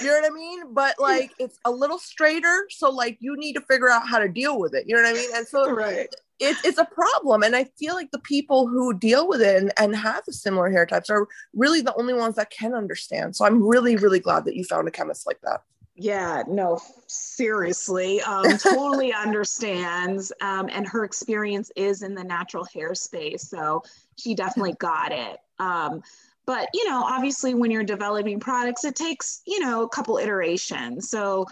you 0.00 0.06
know 0.06 0.20
what 0.20 0.30
i 0.30 0.34
mean? 0.34 0.72
But 0.72 0.94
like 0.98 1.32
it's 1.38 1.58
a 1.66 1.70
little 1.70 1.98
straighter 1.98 2.66
so 2.70 2.90
like 2.90 3.18
you 3.20 3.36
need 3.36 3.52
to 3.54 3.60
figure 3.60 3.90
out 3.90 4.08
how 4.08 4.18
to 4.18 4.28
deal 4.28 4.58
with 4.58 4.74
it 4.74 4.84
you 4.86 4.96
know 4.96 5.02
what 5.02 5.10
i 5.10 5.12
mean? 5.12 5.30
And 5.34 5.46
so 5.46 5.70
right 5.70 6.08
it, 6.40 6.56
it's 6.64 6.78
a 6.78 6.84
problem. 6.86 7.42
And 7.42 7.54
i 7.54 7.64
feel 7.78 7.94
like 7.94 8.10
the 8.10 8.18
people 8.18 8.66
who 8.66 8.94
deal 8.94 9.28
with 9.28 9.40
it 9.42 9.56
and, 9.56 9.72
and 9.78 9.94
have 9.94 10.24
similar 10.30 10.70
hair 10.70 10.86
types 10.86 11.10
are 11.10 11.28
really 11.54 11.80
the 11.82 11.94
only 11.94 12.14
ones 12.14 12.36
that 12.36 12.50
can 12.50 12.74
understand. 12.74 13.36
So 13.36 13.44
i'm 13.44 13.62
really 13.62 13.96
really 13.96 14.20
glad 14.20 14.44
that 14.46 14.56
you 14.56 14.64
found 14.64 14.88
a 14.88 14.90
chemist 14.90 15.26
like 15.26 15.40
that. 15.42 15.62
Yeah 15.94 16.42
no 16.48 16.80
seriously 17.06 18.20
um, 18.22 18.56
totally 18.58 19.12
understands 19.26 20.32
um, 20.40 20.68
and 20.72 20.88
her 20.88 21.04
experience 21.04 21.70
is 21.76 22.02
in 22.02 22.14
the 22.14 22.24
natural 22.24 22.66
hair 22.74 22.94
space 22.94 23.48
so 23.48 23.82
she 24.16 24.34
definitely 24.34 24.74
got 24.74 25.12
it. 25.12 25.38
Um, 25.58 26.02
but 26.46 26.68
you 26.72 26.88
know 26.88 27.02
obviously 27.04 27.54
when 27.54 27.70
you're 27.70 27.84
developing 27.84 28.40
products 28.40 28.84
it 28.84 28.96
takes 28.96 29.42
you 29.46 29.60
know 29.60 29.82
a 29.82 29.88
couple 29.88 30.16
iterations. 30.16 31.10
So 31.10 31.46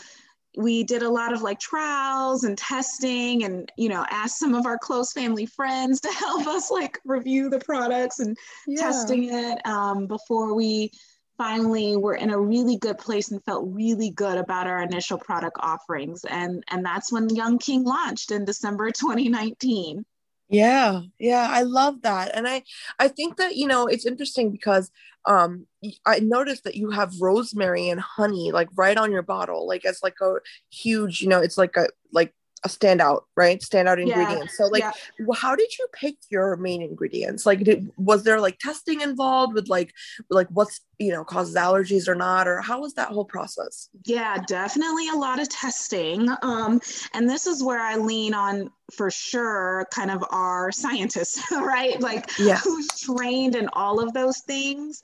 we 0.58 0.82
did 0.82 1.04
a 1.04 1.08
lot 1.08 1.32
of 1.32 1.40
like 1.40 1.60
trials 1.60 2.42
and 2.42 2.58
testing 2.58 3.44
and 3.44 3.70
you 3.76 3.88
know 3.88 4.04
asked 4.10 4.40
some 4.40 4.54
of 4.54 4.66
our 4.66 4.76
close 4.76 5.12
family 5.12 5.46
friends 5.46 6.00
to 6.00 6.08
help 6.12 6.46
us 6.48 6.70
like 6.70 6.98
review 7.04 7.48
the 7.48 7.60
products 7.60 8.18
and 8.18 8.36
yeah. 8.66 8.80
testing 8.82 9.32
it 9.32 9.64
um, 9.64 10.06
before 10.06 10.54
we 10.54 10.90
finally 11.38 11.96
were 11.96 12.16
in 12.16 12.30
a 12.30 12.40
really 12.40 12.76
good 12.76 12.98
place 12.98 13.30
and 13.30 13.42
felt 13.44 13.64
really 13.68 14.10
good 14.10 14.36
about 14.36 14.66
our 14.66 14.82
initial 14.82 15.16
product 15.16 15.56
offerings 15.60 16.24
and 16.24 16.64
and 16.68 16.84
that's 16.84 17.12
when 17.12 17.32
young 17.34 17.58
king 17.58 17.84
launched 17.84 18.32
in 18.32 18.44
december 18.44 18.90
2019 18.90 20.04
yeah 20.48 21.00
yeah 21.18 21.46
i 21.50 21.62
love 21.62 22.00
that 22.02 22.30
and 22.34 22.48
i 22.48 22.62
i 22.98 23.06
think 23.06 23.36
that 23.36 23.56
you 23.56 23.66
know 23.66 23.86
it's 23.86 24.06
interesting 24.06 24.50
because 24.50 24.90
um 25.26 25.66
i 26.06 26.18
noticed 26.20 26.64
that 26.64 26.74
you 26.74 26.90
have 26.90 27.12
rosemary 27.20 27.88
and 27.90 28.00
honey 28.00 28.50
like 28.50 28.68
right 28.74 28.96
on 28.96 29.12
your 29.12 29.22
bottle 29.22 29.66
like 29.66 29.84
as 29.84 30.00
like 30.02 30.16
a 30.22 30.34
huge 30.70 31.20
you 31.20 31.28
know 31.28 31.38
it's 31.38 31.58
like 31.58 31.76
a 31.76 31.86
like 32.12 32.32
a 32.64 32.68
standout, 32.68 33.22
right? 33.36 33.60
Standout 33.60 34.00
ingredients. 34.00 34.56
Yeah. 34.58 34.66
So 34.66 34.70
like, 34.70 34.82
yeah. 34.82 35.26
how 35.34 35.54
did 35.54 35.76
you 35.78 35.86
pick 35.92 36.16
your 36.30 36.56
main 36.56 36.82
ingredients? 36.82 37.46
Like, 37.46 37.60
did, 37.60 37.90
was 37.96 38.24
there 38.24 38.40
like 38.40 38.58
testing 38.58 39.00
involved 39.00 39.54
with 39.54 39.68
like, 39.68 39.92
like 40.28 40.48
what's, 40.48 40.80
you 40.98 41.12
know, 41.12 41.24
causes 41.24 41.54
allergies 41.54 42.08
or 42.08 42.14
not, 42.14 42.48
or 42.48 42.60
how 42.60 42.80
was 42.80 42.94
that 42.94 43.08
whole 43.08 43.24
process? 43.24 43.88
Yeah, 44.04 44.38
definitely 44.46 45.08
a 45.08 45.14
lot 45.14 45.40
of 45.40 45.48
testing. 45.48 46.28
Um, 46.42 46.80
and 47.14 47.28
this 47.28 47.46
is 47.46 47.62
where 47.62 47.80
I 47.80 47.96
lean 47.96 48.34
on 48.34 48.70
for 48.94 49.10
sure 49.10 49.86
kind 49.92 50.10
of 50.10 50.24
our 50.30 50.72
scientists, 50.72 51.40
right? 51.52 52.00
Like 52.00 52.30
yeah. 52.38 52.58
who's 52.58 52.88
trained 53.00 53.54
in 53.54 53.68
all 53.72 54.00
of 54.00 54.12
those 54.12 54.40
things 54.46 55.00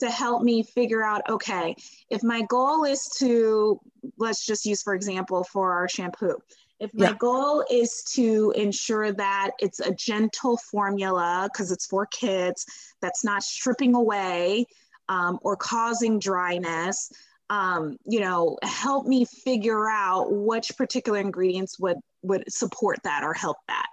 to 0.00 0.10
help 0.10 0.42
me 0.42 0.62
figure 0.62 1.02
out 1.02 1.22
okay, 1.28 1.74
if 2.10 2.22
my 2.22 2.42
goal 2.48 2.84
is 2.84 3.00
to, 3.18 3.80
let's 4.18 4.44
just 4.46 4.64
use 4.64 4.82
for 4.82 4.94
example 4.94 5.44
for 5.44 5.72
our 5.72 5.88
shampoo, 5.88 6.36
if 6.80 6.92
my 6.94 7.10
yeah. 7.10 7.14
goal 7.18 7.64
is 7.70 8.02
to 8.14 8.52
ensure 8.56 9.12
that 9.12 9.52
it's 9.60 9.80
a 9.80 9.94
gentle 9.94 10.56
formula 10.56 11.48
because 11.52 11.70
it's 11.70 11.86
for 11.86 12.06
kids 12.06 12.66
that's 13.00 13.24
not 13.24 13.42
stripping 13.42 13.94
away 13.94 14.66
um, 15.08 15.38
or 15.42 15.56
causing 15.56 16.18
dryness, 16.18 17.12
um, 17.50 17.96
you 18.06 18.20
know, 18.20 18.58
help 18.62 19.06
me 19.06 19.24
figure 19.24 19.88
out 19.88 20.32
which 20.32 20.76
particular 20.76 21.20
ingredients 21.20 21.78
would 21.78 21.98
would 22.22 22.50
support 22.52 22.98
that 23.04 23.22
or 23.22 23.34
help 23.34 23.58
that. 23.68 23.86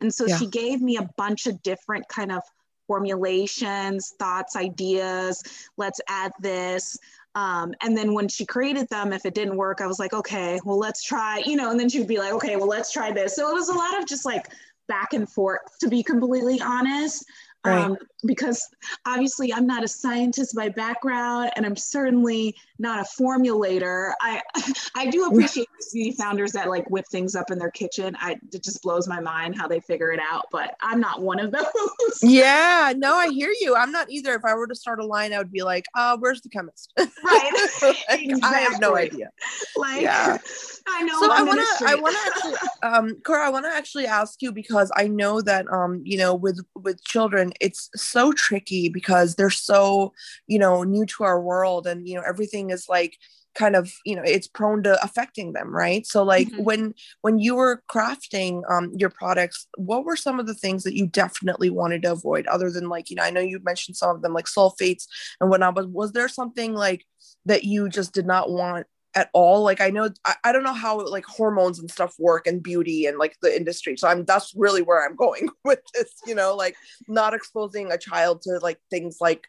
And 0.00 0.12
so 0.12 0.26
yeah. 0.26 0.36
she 0.36 0.46
gave 0.46 0.80
me 0.80 0.96
a 0.96 1.08
bunch 1.16 1.46
of 1.46 1.62
different 1.62 2.08
kind 2.08 2.32
of 2.32 2.42
formulations, 2.86 4.14
thoughts, 4.18 4.56
ideas. 4.56 5.42
Let's 5.76 6.00
add 6.08 6.32
this. 6.40 6.98
Um, 7.34 7.74
and 7.82 7.96
then 7.96 8.14
when 8.14 8.28
she 8.28 8.46
created 8.46 8.88
them, 8.88 9.12
if 9.12 9.26
it 9.26 9.34
didn't 9.34 9.56
work, 9.56 9.80
I 9.80 9.86
was 9.86 9.98
like, 9.98 10.12
okay, 10.12 10.60
well, 10.64 10.78
let's 10.78 11.02
try, 11.02 11.42
you 11.44 11.56
know, 11.56 11.70
and 11.70 11.80
then 11.80 11.88
she'd 11.88 12.06
be 12.06 12.18
like, 12.18 12.32
okay, 12.34 12.56
well, 12.56 12.68
let's 12.68 12.92
try 12.92 13.10
this. 13.10 13.34
So 13.34 13.50
it 13.50 13.54
was 13.54 13.68
a 13.68 13.74
lot 13.74 13.98
of 13.98 14.06
just 14.06 14.24
like 14.24 14.46
back 14.86 15.14
and 15.14 15.28
forth, 15.28 15.62
to 15.80 15.88
be 15.88 16.02
completely 16.02 16.60
honest 16.60 17.24
right. 17.64 17.84
um, 17.84 17.96
because 18.26 18.66
obviously 19.06 19.52
I'm 19.52 19.66
not 19.66 19.84
a 19.84 19.88
scientist 19.88 20.54
by 20.54 20.68
background, 20.68 21.50
and 21.56 21.64
I'm 21.64 21.76
certainly 21.76 22.54
not 22.78 23.00
a 23.00 23.22
formulator. 23.22 24.12
I 24.20 24.40
I 24.94 25.06
do 25.06 25.26
appreciate 25.30 25.68
beauty 25.92 26.12
founders 26.12 26.52
that 26.52 26.68
like 26.68 26.88
whip 26.90 27.06
things 27.10 27.34
up 27.34 27.50
in 27.50 27.58
their 27.58 27.70
kitchen. 27.70 28.16
I 28.20 28.32
it 28.52 28.62
just 28.62 28.82
blows 28.82 29.06
my 29.08 29.20
mind 29.20 29.56
how 29.56 29.68
they 29.68 29.80
figure 29.80 30.12
it 30.12 30.20
out, 30.20 30.46
but 30.50 30.74
I'm 30.80 31.00
not 31.00 31.22
one 31.22 31.40
of 31.40 31.52
those. 31.52 32.22
yeah, 32.22 32.92
no, 32.96 33.14
I 33.14 33.28
hear 33.28 33.52
you. 33.60 33.76
I'm 33.76 33.92
not 33.92 34.10
either. 34.10 34.34
If 34.34 34.44
I 34.44 34.54
were 34.54 34.66
to 34.66 34.74
start 34.74 35.00
a 35.00 35.06
line, 35.06 35.32
I 35.32 35.38
would 35.38 35.52
be 35.52 35.62
like, 35.62 35.84
uh, 35.94 36.16
where's 36.18 36.40
the 36.40 36.48
chemist? 36.48 36.92
Right. 36.98 37.68
like, 37.82 37.96
exactly. 38.10 38.40
I 38.42 38.60
have 38.60 38.80
no 38.80 38.96
idea. 38.96 39.30
Like, 39.76 40.02
yeah. 40.02 40.38
I 40.86 41.02
know. 41.02 41.20
So 41.20 41.30
I 41.30 41.42
want 41.42 41.60
to, 41.60 41.86
I 41.86 41.94
want 41.94 42.16
to 42.16 42.30
actually, 42.30 42.68
um, 42.82 43.20
Cora, 43.24 43.46
I 43.46 43.48
want 43.50 43.64
to 43.64 43.70
actually 43.70 44.06
ask 44.06 44.42
you 44.42 44.52
because 44.52 44.90
I 44.96 45.08
know 45.08 45.40
that, 45.40 45.66
um, 45.72 46.02
you 46.04 46.18
know, 46.18 46.34
with 46.34 46.60
with 46.74 47.02
children, 47.04 47.52
it's 47.60 47.90
so 48.14 48.32
tricky 48.32 48.88
because 48.88 49.34
they're 49.34 49.50
so 49.50 50.12
you 50.46 50.58
know 50.58 50.84
new 50.84 51.04
to 51.04 51.24
our 51.24 51.40
world 51.40 51.86
and 51.86 52.08
you 52.08 52.14
know 52.14 52.22
everything 52.26 52.70
is 52.70 52.88
like 52.88 53.16
kind 53.54 53.76
of 53.76 53.92
you 54.04 54.14
know 54.16 54.22
it's 54.24 54.46
prone 54.48 54.82
to 54.82 55.02
affecting 55.02 55.52
them 55.52 55.74
right 55.74 56.06
so 56.06 56.22
like 56.22 56.48
mm-hmm. 56.48 56.64
when 56.64 56.94
when 57.22 57.38
you 57.38 57.54
were 57.54 57.82
crafting 57.90 58.62
um 58.70 58.92
your 58.96 59.10
products 59.10 59.66
what 59.76 60.04
were 60.04 60.16
some 60.16 60.40
of 60.40 60.46
the 60.46 60.54
things 60.62 60.82
that 60.82 60.96
you 60.96 61.06
definitely 61.06 61.70
wanted 61.70 62.02
to 62.02 62.12
avoid 62.12 62.46
other 62.46 62.70
than 62.70 62.88
like 62.88 63.10
you 63.10 63.16
know 63.16 63.22
i 63.22 63.30
know 63.30 63.40
you 63.40 63.60
mentioned 63.62 63.96
some 63.96 64.14
of 64.14 64.22
them 64.22 64.32
like 64.32 64.46
sulfates 64.46 65.06
and 65.40 65.50
whatnot 65.50 65.74
but 65.74 65.88
was 65.90 66.12
there 66.12 66.28
something 66.28 66.74
like 66.74 67.04
that 67.46 67.64
you 67.64 67.88
just 67.88 68.12
did 68.12 68.26
not 68.26 68.50
want 68.50 68.86
at 69.14 69.30
all. 69.32 69.62
Like 69.62 69.80
i 69.80 69.90
know 69.90 70.10
I, 70.24 70.34
I, 70.44 70.52
don't 70.52 70.62
know 70.62 70.72
how 70.72 71.00
like 71.06 71.24
hormones 71.24 71.78
and 71.78 71.90
stuff 71.90 72.14
work 72.18 72.46
and 72.46 72.62
beauty 72.62 73.06
and 73.06 73.18
like 73.18 73.36
the 73.40 73.54
industry. 73.54 73.96
So 73.96 74.08
i'm 74.08 74.24
that's 74.24 74.54
really 74.56 74.82
where 74.82 75.04
i'm 75.04 75.16
going 75.16 75.48
with 75.64 75.80
this 75.94 76.12
you 76.26 76.34
know 76.34 76.54
like 76.54 76.76
not 77.08 77.34
exposing 77.34 77.92
a 77.92 77.98
child 77.98 78.42
to 78.42 78.58
like 78.58 78.78
things 78.90 79.18
like 79.20 79.48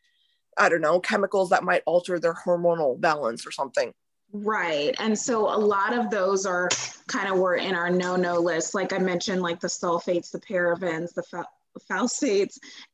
i 0.58 0.70
don't 0.70 0.82
know 0.82 1.00
chemicals 1.00 1.50
that 1.50 1.64
might 1.64 1.84
alter 1.86 2.20
their 2.20 2.36
hormonal 2.46 3.00
balance 3.00 3.46
or 3.46 3.52
something. 3.52 3.94
Right. 4.32 4.94
And 5.00 5.18
so 5.18 5.48
a 5.48 5.56
lot 5.58 5.98
of 5.98 6.10
those 6.10 6.46
are 6.46 6.68
kind 7.08 7.30
of 7.30 7.38
were 7.38 7.56
in 7.56 7.74
our 7.74 7.90
no 7.90 8.16
no 8.16 8.40
list. 8.40 8.76
Like 8.76 8.94
i 8.94 8.98
mentioned 8.98 9.42
like 9.42 9.60
the 9.60 9.68
sulfates 9.68 10.32
the 10.32 10.40
parabens 10.40 11.14
the 11.14 11.24
fa- 11.24 11.48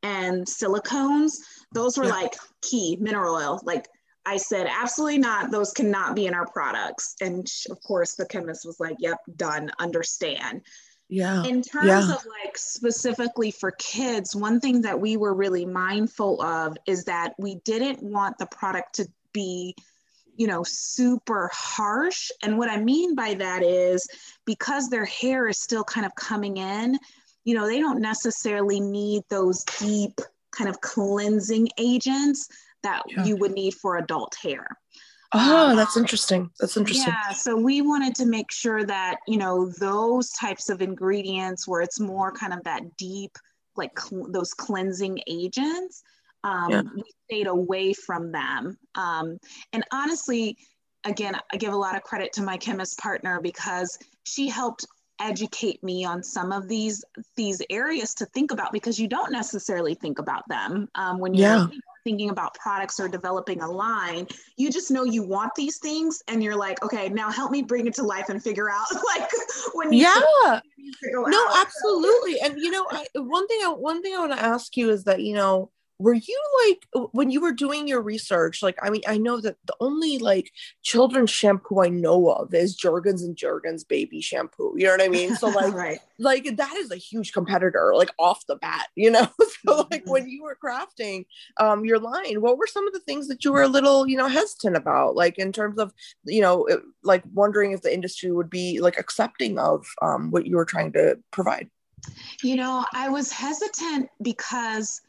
and 0.04 0.46
silicones. 0.46 1.34
Those 1.74 1.98
were 1.98 2.06
yeah. 2.06 2.12
like 2.12 2.36
key 2.62 2.98
mineral 3.00 3.36
oil. 3.36 3.62
Like 3.63 3.88
I 4.25 4.38
said, 4.38 4.68
absolutely 4.70 5.18
not. 5.18 5.51
Those 5.51 5.72
cannot 5.72 6.16
be 6.16 6.28
in 6.28 6.34
our 6.34 6.46
products. 6.48 7.16
And 7.22 7.48
of 7.70 7.82
course, 7.82 8.16
the 8.16 8.25
chemist 8.25 8.66
was 8.66 8.80
like, 8.80 8.98
yep, 9.00 9.18
done, 9.36 9.72
understand. 9.80 10.62
Yeah. 11.10 11.44
In 11.44 11.62
terms 11.62 11.88
yeah. 11.88 12.13
of 12.16 12.25
like 12.25 12.58
specifically 12.58 13.51
for 13.51 13.72
kids, 13.72 14.36
one 14.36 14.60
thing 14.60 14.82
that 14.82 15.00
we 15.00 15.18
were 15.18 15.34
really 15.34 15.66
mindful 15.66 16.42
of 16.42 16.78
is 16.88 17.04
that 17.06 17.34
we 17.38 17.56
didn't 17.66 18.01
want 18.01 18.38
the 18.38 18.46
product 18.46 18.96
to 18.96 19.08
be, 19.34 19.75
you 20.38 20.48
know, 20.48 20.63
super 20.63 21.50
harsh. 21.54 22.32
And 22.44 22.58
what 22.58 22.70
I 22.70 22.78
mean 22.78 23.13
by 23.16 23.34
that 23.34 23.62
is 23.63 24.08
because 24.46 24.88
their 24.88 25.06
hair 25.06 25.48
is 25.48 25.60
still 25.60 25.84
kind 25.84 26.06
of 26.06 26.16
coming 26.16 26.58
in, 26.58 26.98
you 27.44 27.56
know, 27.56 27.68
they 27.68 27.80
don't 27.80 28.01
necessarily 28.01 28.80
need 28.80 29.24
those 29.30 29.63
deep 29.80 30.22
kind 30.51 30.70
of 30.70 30.80
cleansing 30.80 31.68
agents 31.78 32.48
that 32.84 33.04
yeah. 33.08 33.26
you 33.26 33.36
would 33.38 33.52
need 33.52 33.74
for 33.76 33.98
adult 33.98 34.36
hair. 34.42 34.68
Oh, 35.34 35.76
that's 35.76 35.96
interesting. 35.96 36.50
That's 36.60 36.76
interesting. 36.76 37.08
Yeah. 37.08 37.32
So 37.32 37.56
we 37.56 37.82
wanted 37.82 38.16
to 38.16 38.26
make 38.26 38.52
sure 38.52 38.84
that, 38.86 39.18
you 39.28 39.38
know, 39.38 39.72
those 39.80 40.30
types 40.32 40.70
of 40.70 40.82
ingredients 40.82 41.68
where 41.68 41.82
it's 41.82 42.00
more 42.00 42.34
kind 42.34 42.54
of 42.54 42.64
that 42.66 42.98
deep, 42.98 43.32
like 43.78 43.98
cl- 43.98 44.28
those 44.30 44.54
cleansing 44.54 45.22
agents, 45.28 46.04
um, 46.44 46.70
yeah. 46.70 46.82
we 46.96 47.04
stayed 47.30 47.48
away 47.48 47.94
from 47.94 48.32
them. 48.32 48.78
Um, 48.96 49.38
and 49.72 49.86
honestly, 49.94 50.58
again, 51.06 51.36
I 51.54 51.58
give 51.58 51.72
a 51.72 51.78
lot 51.78 51.96
of 51.96 52.04
credit 52.04 52.34
to 52.34 52.44
my 52.44 52.58
chemist 52.58 52.98
partner 52.98 53.40
because 53.42 53.98
she 54.26 54.50
helped 54.50 54.86
educate 55.22 55.82
me 55.84 56.04
on 56.04 56.24
some 56.24 56.52
of 56.52 56.68
these 56.68 57.06
these 57.38 57.62
areas 57.70 58.16
to 58.16 58.26
think 58.28 58.52
about 58.52 58.72
because 58.72 59.00
you 59.00 59.08
don't 59.08 59.32
necessarily 59.32 59.94
think 59.94 60.18
about 60.18 60.42
them 60.50 60.90
um, 60.96 61.20
when 61.20 61.36
you're 61.36 61.48
yeah 61.48 61.68
thinking 62.03 62.29
about 62.29 62.53
products 62.55 63.00
or 63.00 63.08
developing 63.08 63.62
a 63.62 63.70
line 63.70 64.27
you 64.58 64.72
just 64.72 64.91
know 64.91 65.03
you 65.03 65.24
want 65.24 65.53
these 65.55 65.77
things 65.77 66.22
and 66.27 66.43
you're 66.43 66.55
like 66.55 66.81
okay 66.84 67.10
now 67.10 67.29
help 67.29 67.51
me 67.51 67.62
bring 67.62 67.88
it 67.88 67.93
to 67.93 68.03
life 68.03 68.29
and 68.29 68.41
figure 68.43 68.70
out 68.70 68.86
like 69.15 69.29
when 69.74 69.91
you 69.93 70.00
yeah 70.00 70.60
no 71.03 71.48
out. 71.48 71.65
absolutely 71.65 72.39
and 72.41 72.58
you 72.58 72.72
know 72.72 72.86
I, 72.91 73.05
one 73.15 73.48
thing 73.48 73.60
i 73.63 73.70
one 73.70 74.01
thing 74.01 74.15
i 74.15 74.20
want 74.20 74.34
to 74.34 74.43
ask 74.43 74.75
you 74.77 74.89
is 74.89 75.03
that 75.05 75.22
you 75.22 75.36
know 75.36 75.72
were 76.01 76.13
you 76.13 76.41
like 76.65 77.10
when 77.12 77.29
you 77.29 77.39
were 77.39 77.51
doing 77.51 77.88
your 77.88 78.01
research 78.01 78.63
like 78.63 78.77
i 78.81 78.89
mean 78.89 79.01
i 79.08 79.17
know 79.17 79.39
that 79.39 79.55
the 79.65 79.75
only 79.79 80.17
like 80.17 80.51
children's 80.81 81.29
shampoo 81.29 81.81
i 81.81 81.88
know 81.88 82.29
of 82.31 82.53
is 82.53 82.75
Johnson 82.75 83.27
and 83.27 83.38
Johnson 83.38 83.86
baby 83.88 84.22
shampoo 84.22 84.74
you 84.75 84.86
know 84.86 84.91
what 84.91 85.01
i 85.01 85.08
mean 85.08 85.36
so 85.36 85.48
like 85.62 85.74
right. 85.74 86.00
like 86.17 86.55
that 86.58 86.75
is 86.77 86.91
a 86.91 86.96
huge 86.96 87.34
competitor 87.34 87.93
like 87.96 88.10
off 88.17 88.46
the 88.48 88.55
bat 88.55 88.88
you 88.96 89.12
know 89.12 89.27
so 89.65 89.88
like 89.91 90.01
mm-hmm. 90.01 90.12
when 90.12 90.27
you 90.27 90.43
were 90.43 90.58
crafting 90.63 91.25
um 91.60 91.86
your 91.86 92.00
line 92.00 92.41
what 92.41 92.58
were 92.58 92.67
some 92.67 92.88
of 92.88 92.93
the 92.93 93.00
things 93.01 93.27
that 93.27 93.46
you 93.46 93.51
were 93.51 93.62
a 93.62 93.67
little 93.67 94.08
you 94.08 94.17
know 94.17 94.27
hesitant 94.27 94.75
about 94.75 95.15
like 95.15 95.38
in 95.38 95.51
terms 95.51 95.77
of 95.77 95.93
you 96.25 96.41
know 96.41 96.67
like 97.03 97.24
wondering 97.34 97.72
if 97.72 97.81
the 97.81 97.93
industry 97.93 98.31
would 98.31 98.50
be 98.50 98.79
like 98.79 98.98
accepting 98.98 99.60
of 99.60 99.86
um 100.01 100.31
what 100.31 100.46
you 100.46 100.55
were 100.55 100.65
trying 100.65 100.91
to 100.91 101.17
provide 101.31 101.70
you 102.41 102.55
know 102.55 102.84
i 102.93 103.08
was 103.08 103.31
hesitant 103.31 104.10
because 104.22 105.01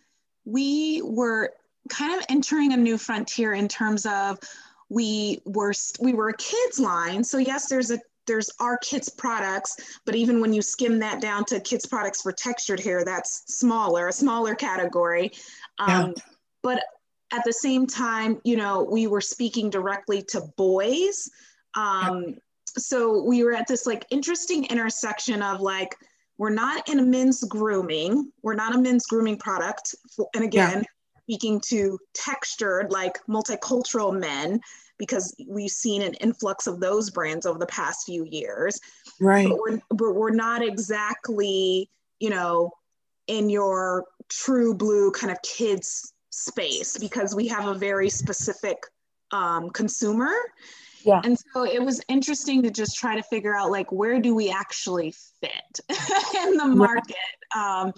we 0.44 1.02
were 1.04 1.52
kind 1.88 2.18
of 2.18 2.24
entering 2.28 2.72
a 2.72 2.76
new 2.76 2.96
frontier 2.98 3.54
in 3.54 3.68
terms 3.68 4.06
of 4.06 4.38
we 4.88 5.40
were 5.44 5.72
we 6.00 6.12
were 6.12 6.28
a 6.28 6.36
kids 6.36 6.78
line 6.78 7.24
so 7.24 7.38
yes 7.38 7.68
there's 7.68 7.90
a 7.90 7.98
there's 8.26 8.50
our 8.60 8.78
kids 8.78 9.08
products 9.08 9.76
but 10.04 10.14
even 10.14 10.40
when 10.40 10.52
you 10.52 10.62
skim 10.62 10.98
that 10.98 11.20
down 11.20 11.44
to 11.44 11.58
kids 11.60 11.86
products 11.86 12.22
for 12.22 12.30
textured 12.30 12.78
hair 12.78 13.04
that's 13.04 13.42
smaller 13.46 14.08
a 14.08 14.12
smaller 14.12 14.54
category 14.54 15.32
um, 15.78 15.88
yeah. 16.16 16.22
but 16.62 16.82
at 17.32 17.42
the 17.44 17.52
same 17.52 17.86
time 17.86 18.40
you 18.44 18.56
know 18.56 18.86
we 18.90 19.06
were 19.06 19.20
speaking 19.20 19.70
directly 19.70 20.22
to 20.22 20.42
boys 20.56 21.28
um, 21.74 22.24
yeah. 22.26 22.34
so 22.66 23.22
we 23.22 23.42
were 23.42 23.54
at 23.54 23.66
this 23.66 23.86
like 23.86 24.06
interesting 24.10 24.66
intersection 24.66 25.42
of 25.42 25.60
like 25.60 25.96
we're 26.38 26.50
not 26.50 26.88
in 26.88 26.98
a 26.98 27.02
men's 27.02 27.44
grooming. 27.44 28.32
We're 28.42 28.54
not 28.54 28.74
a 28.74 28.78
men's 28.78 29.06
grooming 29.06 29.38
product. 29.38 29.94
And 30.34 30.44
again, 30.44 30.78
yeah. 30.78 31.24
speaking 31.24 31.60
to 31.66 31.98
textured, 32.14 32.90
like 32.90 33.18
multicultural 33.28 34.18
men, 34.18 34.60
because 34.98 35.34
we've 35.48 35.70
seen 35.70 36.02
an 36.02 36.14
influx 36.14 36.66
of 36.66 36.80
those 36.80 37.10
brands 37.10 37.46
over 37.46 37.58
the 37.58 37.66
past 37.66 38.06
few 38.06 38.24
years. 38.24 38.80
Right. 39.20 39.48
But 39.48 39.58
we're, 39.58 39.80
but 39.90 40.14
we're 40.14 40.30
not 40.30 40.62
exactly, 40.62 41.88
you 42.20 42.30
know, 42.30 42.70
in 43.26 43.50
your 43.50 44.04
true 44.28 44.74
blue 44.74 45.10
kind 45.10 45.30
of 45.30 45.40
kids 45.42 46.12
space 46.30 46.96
because 46.98 47.34
we 47.34 47.46
have 47.48 47.66
a 47.66 47.74
very 47.74 48.08
specific 48.08 48.78
um, 49.32 49.70
consumer. 49.70 50.32
Yeah. 51.04 51.20
And 51.24 51.36
so 51.52 51.64
it 51.64 51.82
was 51.82 52.00
interesting 52.08 52.62
to 52.62 52.70
just 52.70 52.96
try 52.96 53.16
to 53.16 53.22
figure 53.22 53.56
out 53.56 53.70
like 53.70 53.90
where 53.90 54.20
do 54.20 54.34
we 54.34 54.50
actually 54.50 55.14
fit 55.40 55.80
in 56.36 56.56
the 56.56 56.66
market. 56.66 57.16
Um, 57.56 57.92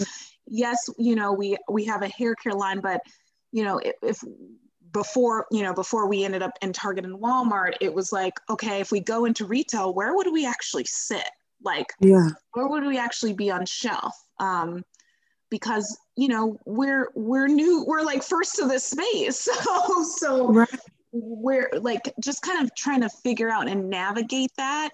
yes, 0.46 0.78
you 0.99 1.14
know 1.14 1.32
we 1.32 1.56
we 1.68 1.84
have 1.84 2.02
a 2.02 2.08
hair 2.08 2.34
care 2.34 2.52
line, 2.52 2.80
but 2.80 3.00
you 3.52 3.64
know 3.64 3.78
if, 3.78 3.94
if 4.02 4.25
before 4.92 5.46
you 5.50 5.62
know 5.62 5.75
before 5.75 6.08
we 6.08 6.25
ended 6.25 6.42
up 6.42 6.52
in 6.62 6.73
Target 6.73 7.04
and 7.04 7.18
Walmart, 7.18 7.75
it 7.80 7.92
was 7.92 8.12
like 8.12 8.34
okay, 8.50 8.80
if 8.80 8.90
we 8.90 9.00
go 9.00 9.25
into 9.25 9.46
retail, 9.46 9.94
where 9.94 10.14
would 10.14 10.32
we 10.32 10.46
actually 10.46 10.84
sit? 10.84 11.28
Like, 11.62 11.92
yeah, 12.00 12.28
where 12.52 12.68
would 12.68 12.84
we 12.84 12.99
actually 12.99 13.32
be 13.32 13.50
on 13.50 13.66
shelf? 13.66 14.14
Um, 14.38 14.84
because 15.50 15.96
you 16.16 16.28
know 16.28 16.58
we're 16.66 17.11
we're 17.14 17.49
new, 17.49 17.84
we're 17.87 18.02
like 18.02 18.23
first 18.23 18.56
to 18.56 18.66
this 18.66 18.84
space, 18.84 19.40
so 19.62 20.04
so. 20.04 20.49
Right 20.52 20.68
we're 21.14 21.71
like 21.80 22.12
just 22.21 22.42
kind 22.42 22.64
of 22.64 22.75
trying 22.75 23.00
to 23.00 23.09
figure 23.09 23.50
out 23.50 23.68
and 23.68 23.88
navigate 23.88 24.50
that 24.56 24.90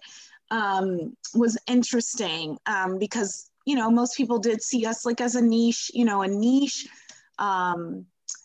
um, 0.51 1.17
was 1.35 1.59
interesting 1.67 2.59
um, 2.67 2.99
because 2.99 3.51
you 3.67 3.75
know 3.75 3.91
most 3.91 4.17
people 4.17 4.39
did 4.39 4.63
see 4.63 4.85
us 4.85 5.07
like 5.07 5.21
as 5.21 5.35
a 5.35 5.43
niche 5.43 5.91
you 5.95 6.05
know 6.05 6.23
a 6.23 6.29
niche 6.29 6.87
um, 7.39 8.05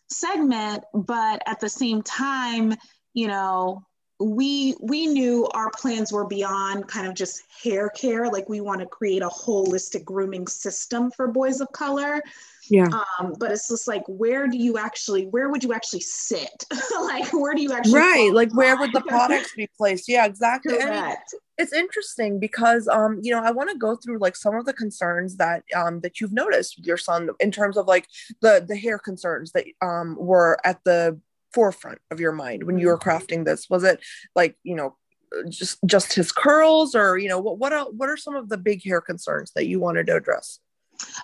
segment 0.10 0.84
but 0.94 1.42
at 1.46 1.60
the 1.60 1.70
same 1.70 2.02
time 2.02 2.74
you 3.14 3.28
know 3.28 3.84
we 4.20 4.76
we 4.80 5.08
knew 5.08 5.48
our 5.54 5.70
plans 5.72 6.12
were 6.14 6.26
beyond 6.26 6.88
kind 6.88 7.06
of 7.06 7.14
just 7.16 7.44
hair 7.64 7.90
care. 7.90 8.30
Like 8.30 8.48
we 8.48 8.62
want 8.62 8.80
to 8.80 8.86
create 8.86 9.22
a 9.22 9.28
holistic 9.28 10.06
grooming 10.06 10.48
system 10.48 11.12
for 11.12 11.28
boys 11.28 11.60
of 11.60 11.70
color 11.74 12.22
yeah. 12.70 12.88
Um 13.20 13.34
but 13.40 13.52
it's 13.52 13.68
just 13.68 13.88
like 13.88 14.04
where 14.08 14.48
do 14.48 14.58
you 14.58 14.78
actually 14.78 15.26
where 15.28 15.50
would 15.50 15.64
you 15.64 15.74
actually 15.74 16.02
sit? 16.02 16.66
Like 17.02 17.32
where 17.34 17.54
do 17.54 17.62
you 17.62 17.72
actually 17.72 17.94
right 17.94 18.32
like 18.34 18.54
where 18.54 18.78
would 18.78 18.94
the 18.94 19.02
products 19.02 19.54
be 19.56 19.68
placed? 19.78 20.08
Yeah 20.08 20.26
exactly. 20.26 20.78
Correct. 20.78 21.34
it's 21.58 21.74
interesting 21.74 22.40
because 22.40 22.88
um 22.88 23.20
you 23.22 23.32
know 23.32 23.42
i 23.42 23.52
want 23.52 23.70
to 23.70 23.78
go 23.78 23.96
through 23.96 24.18
like 24.20 24.36
some 24.36 24.56
of 24.56 24.66
the 24.66 24.74
concerns 24.74 25.38
that 25.38 25.64
um 25.76 26.02
that 26.02 26.20
you've 26.20 26.34
noticed 26.34 26.78
with 26.78 26.86
your 26.86 26.98
son 26.98 27.30
in 27.40 27.52
terms 27.52 27.78
of 27.78 27.88
like 27.88 28.08
the 28.42 28.66
the 28.68 28.76
hair 28.76 28.98
concerns 28.98 29.52
that 29.54 29.66
um 29.82 30.16
were 30.18 30.58
at 30.66 30.84
the 30.84 31.20
forefront 31.56 32.00
of 32.12 32.20
your 32.20 32.34
mind 32.34 32.66
when 32.66 32.78
you 32.78 32.88
were 32.88 32.98
mm-hmm. 33.00 33.10
crafting 33.10 33.46
this. 33.46 33.68
Was 33.70 33.84
it 33.84 34.00
like 34.36 34.56
you 34.64 34.76
know 34.76 34.98
just 35.50 35.80
just 35.86 36.14
his 36.14 36.32
curls 36.32 36.94
or 36.94 37.18
you 37.18 37.28
know 37.28 37.40
what 37.40 37.58
what 37.58 37.74
are, 37.74 37.86
what 37.86 38.10
are 38.10 38.18
some 38.18 38.36
of 38.36 38.50
the 38.50 38.58
big 38.58 38.84
hair 38.84 39.02
concerns 39.02 39.52
that 39.56 39.66
you 39.66 39.80
wanted 39.80 40.06
to 40.08 40.16
address 40.16 40.60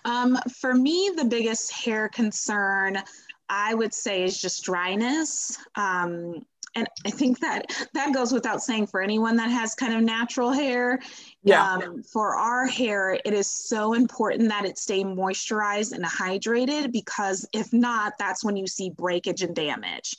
um, 0.06 0.38
for 0.60 0.74
me, 0.74 1.12
the 1.16 1.26
biggest 1.26 1.72
hair 1.72 2.10
concern 2.10 3.02
I 3.50 3.74
would 3.74 3.94
say 3.94 4.24
is 4.24 4.42
just 4.42 4.64
dryness. 4.64 5.58
Um, 5.76 6.46
and 6.74 6.88
I 7.06 7.10
think 7.10 7.40
that 7.42 7.66
that 7.94 8.14
goes 8.14 8.32
without 8.32 8.64
saying 8.64 8.88
for 8.88 9.02
anyone 9.02 9.36
that 9.36 9.52
has 9.52 9.76
kind 9.76 9.94
of 9.94 10.02
natural 10.02 10.52
hair. 10.52 11.00
Yeah. 11.44 11.74
Um, 11.74 12.02
for 12.02 12.38
our 12.38 12.66
hair, 12.66 13.20
it 13.26 13.34
is 13.34 13.50
so 13.50 13.94
important 13.94 14.48
that 14.50 14.64
it 14.64 14.78
stay 14.78 15.04
moisturized 15.04 15.92
and 15.92 16.06
hydrated 16.06 16.94
because 16.94 17.46
if 17.52 17.74
not, 17.74 18.14
that's 18.18 18.46
when 18.46 18.56
you 18.56 18.68
see 18.68 18.90
breakage 18.90 19.42
and 19.42 19.54
damage. 19.54 20.16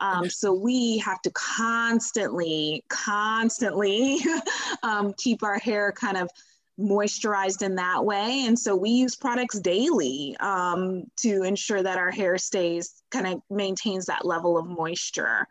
Um, 0.00 0.28
so 0.28 0.52
we 0.52 0.98
have 0.98 1.22
to 1.22 1.30
constantly, 1.30 2.84
constantly 2.90 4.18
um, 4.82 5.14
keep 5.16 5.42
our 5.42 5.58
hair 5.58 5.92
kind 5.92 6.18
of 6.18 6.28
moisturized 6.78 7.62
in 7.62 7.76
that 7.76 8.04
way. 8.04 8.44
And 8.46 8.58
so 8.58 8.76
we 8.76 8.90
use 8.90 9.16
products 9.16 9.58
daily 9.60 10.36
um, 10.40 11.04
to 11.16 11.42
ensure 11.42 11.82
that 11.82 11.98
our 11.98 12.10
hair 12.10 12.38
stays 12.38 13.02
kind 13.10 13.26
of 13.26 13.40
maintains 13.50 14.06
that 14.06 14.26
level 14.26 14.58
of 14.58 14.66
moisture. 14.66 15.46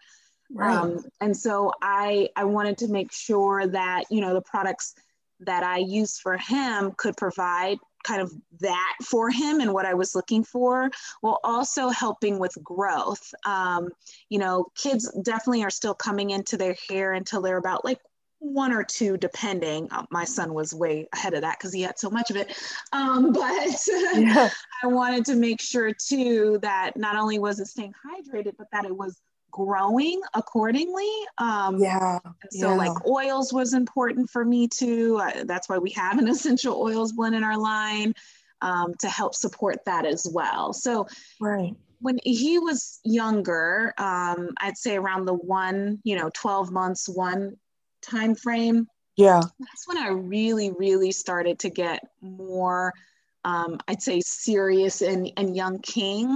Right. 0.54 0.76
Um, 0.76 1.04
and 1.22 1.36
so 1.36 1.72
I 1.82 2.30
I 2.36 2.44
wanted 2.44 2.78
to 2.80 2.88
make 2.88 3.12
sure 3.12 3.66
that 3.66 4.04
you 4.12 4.22
know 4.22 4.34
the 4.34 4.42
products 4.42 4.94
that 5.40 5.64
I 5.64 5.80
use 5.80 6.20
for 6.20 6.38
him 6.38 6.94
could 6.98 7.18
provide 7.18 7.78
kind 8.04 8.22
of 8.22 8.32
that 8.62 8.94
for 9.04 9.32
him 9.32 9.60
and 9.60 9.74
what 9.74 9.86
I 9.86 9.96
was 9.96 10.14
looking 10.14 10.44
for, 10.44 10.92
while 11.22 11.40
also 11.44 11.90
helping 11.90 12.38
with 12.38 12.56
growth. 12.64 13.34
Um, 13.46 13.90
you 14.30 14.38
know, 14.38 14.68
kids 14.76 15.12
definitely 15.24 15.64
are 15.64 15.72
still 15.72 15.96
coming 15.96 16.30
into 16.30 16.58
their 16.58 16.76
hair 16.88 17.14
until 17.14 17.42
they're 17.42 17.58
about 17.58 17.84
like 17.84 18.00
one 18.54 18.72
or 18.72 18.84
two 18.84 19.18
depending 19.18 19.88
uh, 19.92 20.04
my 20.12 20.24
son 20.24 20.54
was 20.54 20.74
way 20.74 21.08
ahead 21.14 21.34
of 21.34 21.42
that 21.42 21.58
because 21.58 21.74
he 21.74 21.82
had 21.82 21.98
so 21.98 22.10
much 22.10 22.30
of 22.30 22.38
it. 22.38 22.56
Um, 22.94 23.34
but 23.34 23.70
yeah. 24.16 24.50
i 24.84 24.88
wanted 24.88 25.26
to 25.26 25.36
make 25.36 25.62
sure 25.62 25.92
too 25.94 26.60
that 26.62 26.96
not 26.96 27.16
only 27.16 27.40
was 27.40 27.60
it 27.60 27.68
staying 27.68 27.94
hydrated 27.94 28.54
but 28.58 28.68
that 28.72 28.86
it 28.86 28.96
was 28.96 29.20
growing 29.52 30.22
accordingly. 30.34 31.10
Um, 31.38 31.80
yeah 31.80 32.20
so 32.52 32.70
yeah. 32.70 32.76
like 32.76 33.08
oils 33.08 33.54
was 33.54 33.74
important 33.74 34.30
for 34.30 34.44
me 34.44 34.68
too. 34.68 35.18
Uh, 35.22 35.44
that's 35.46 35.70
why 35.70 35.78
we 35.78 35.92
have 35.92 36.20
an 36.20 36.28
essential 36.36 36.80
oils 36.82 37.14
blend 37.14 37.36
in 37.36 37.44
our 37.44 37.58
line 37.58 38.14
um, 38.62 38.94
to 39.00 39.10
help 39.10 39.36
support 39.36 39.78
that 39.86 40.06
as 40.06 40.28
well. 40.32 40.74
So 40.74 41.08
right. 41.40 41.74
when 42.00 42.20
he 42.24 42.60
was 42.60 43.00
younger 43.04 43.94
um, 43.98 44.50
i'd 44.62 44.78
say 44.78 44.96
around 44.98 45.26
the 45.26 45.34
one 45.34 46.00
you 46.04 46.16
know 46.18 46.30
12 46.34 46.72
months 46.72 47.08
one 47.08 47.56
time 48.06 48.36
frame 48.36 48.88
yeah 49.16 49.42
that's 49.60 49.88
when 49.88 49.98
i 49.98 50.10
really 50.10 50.72
really 50.72 51.12
started 51.12 51.58
to 51.60 51.70
get 51.70 52.02
more 52.22 52.94
um, 53.44 53.78
i'd 53.88 54.02
say 54.02 54.20
serious 54.22 55.02
and, 55.02 55.32
and 55.38 55.56
young 55.56 55.80
king 55.80 56.36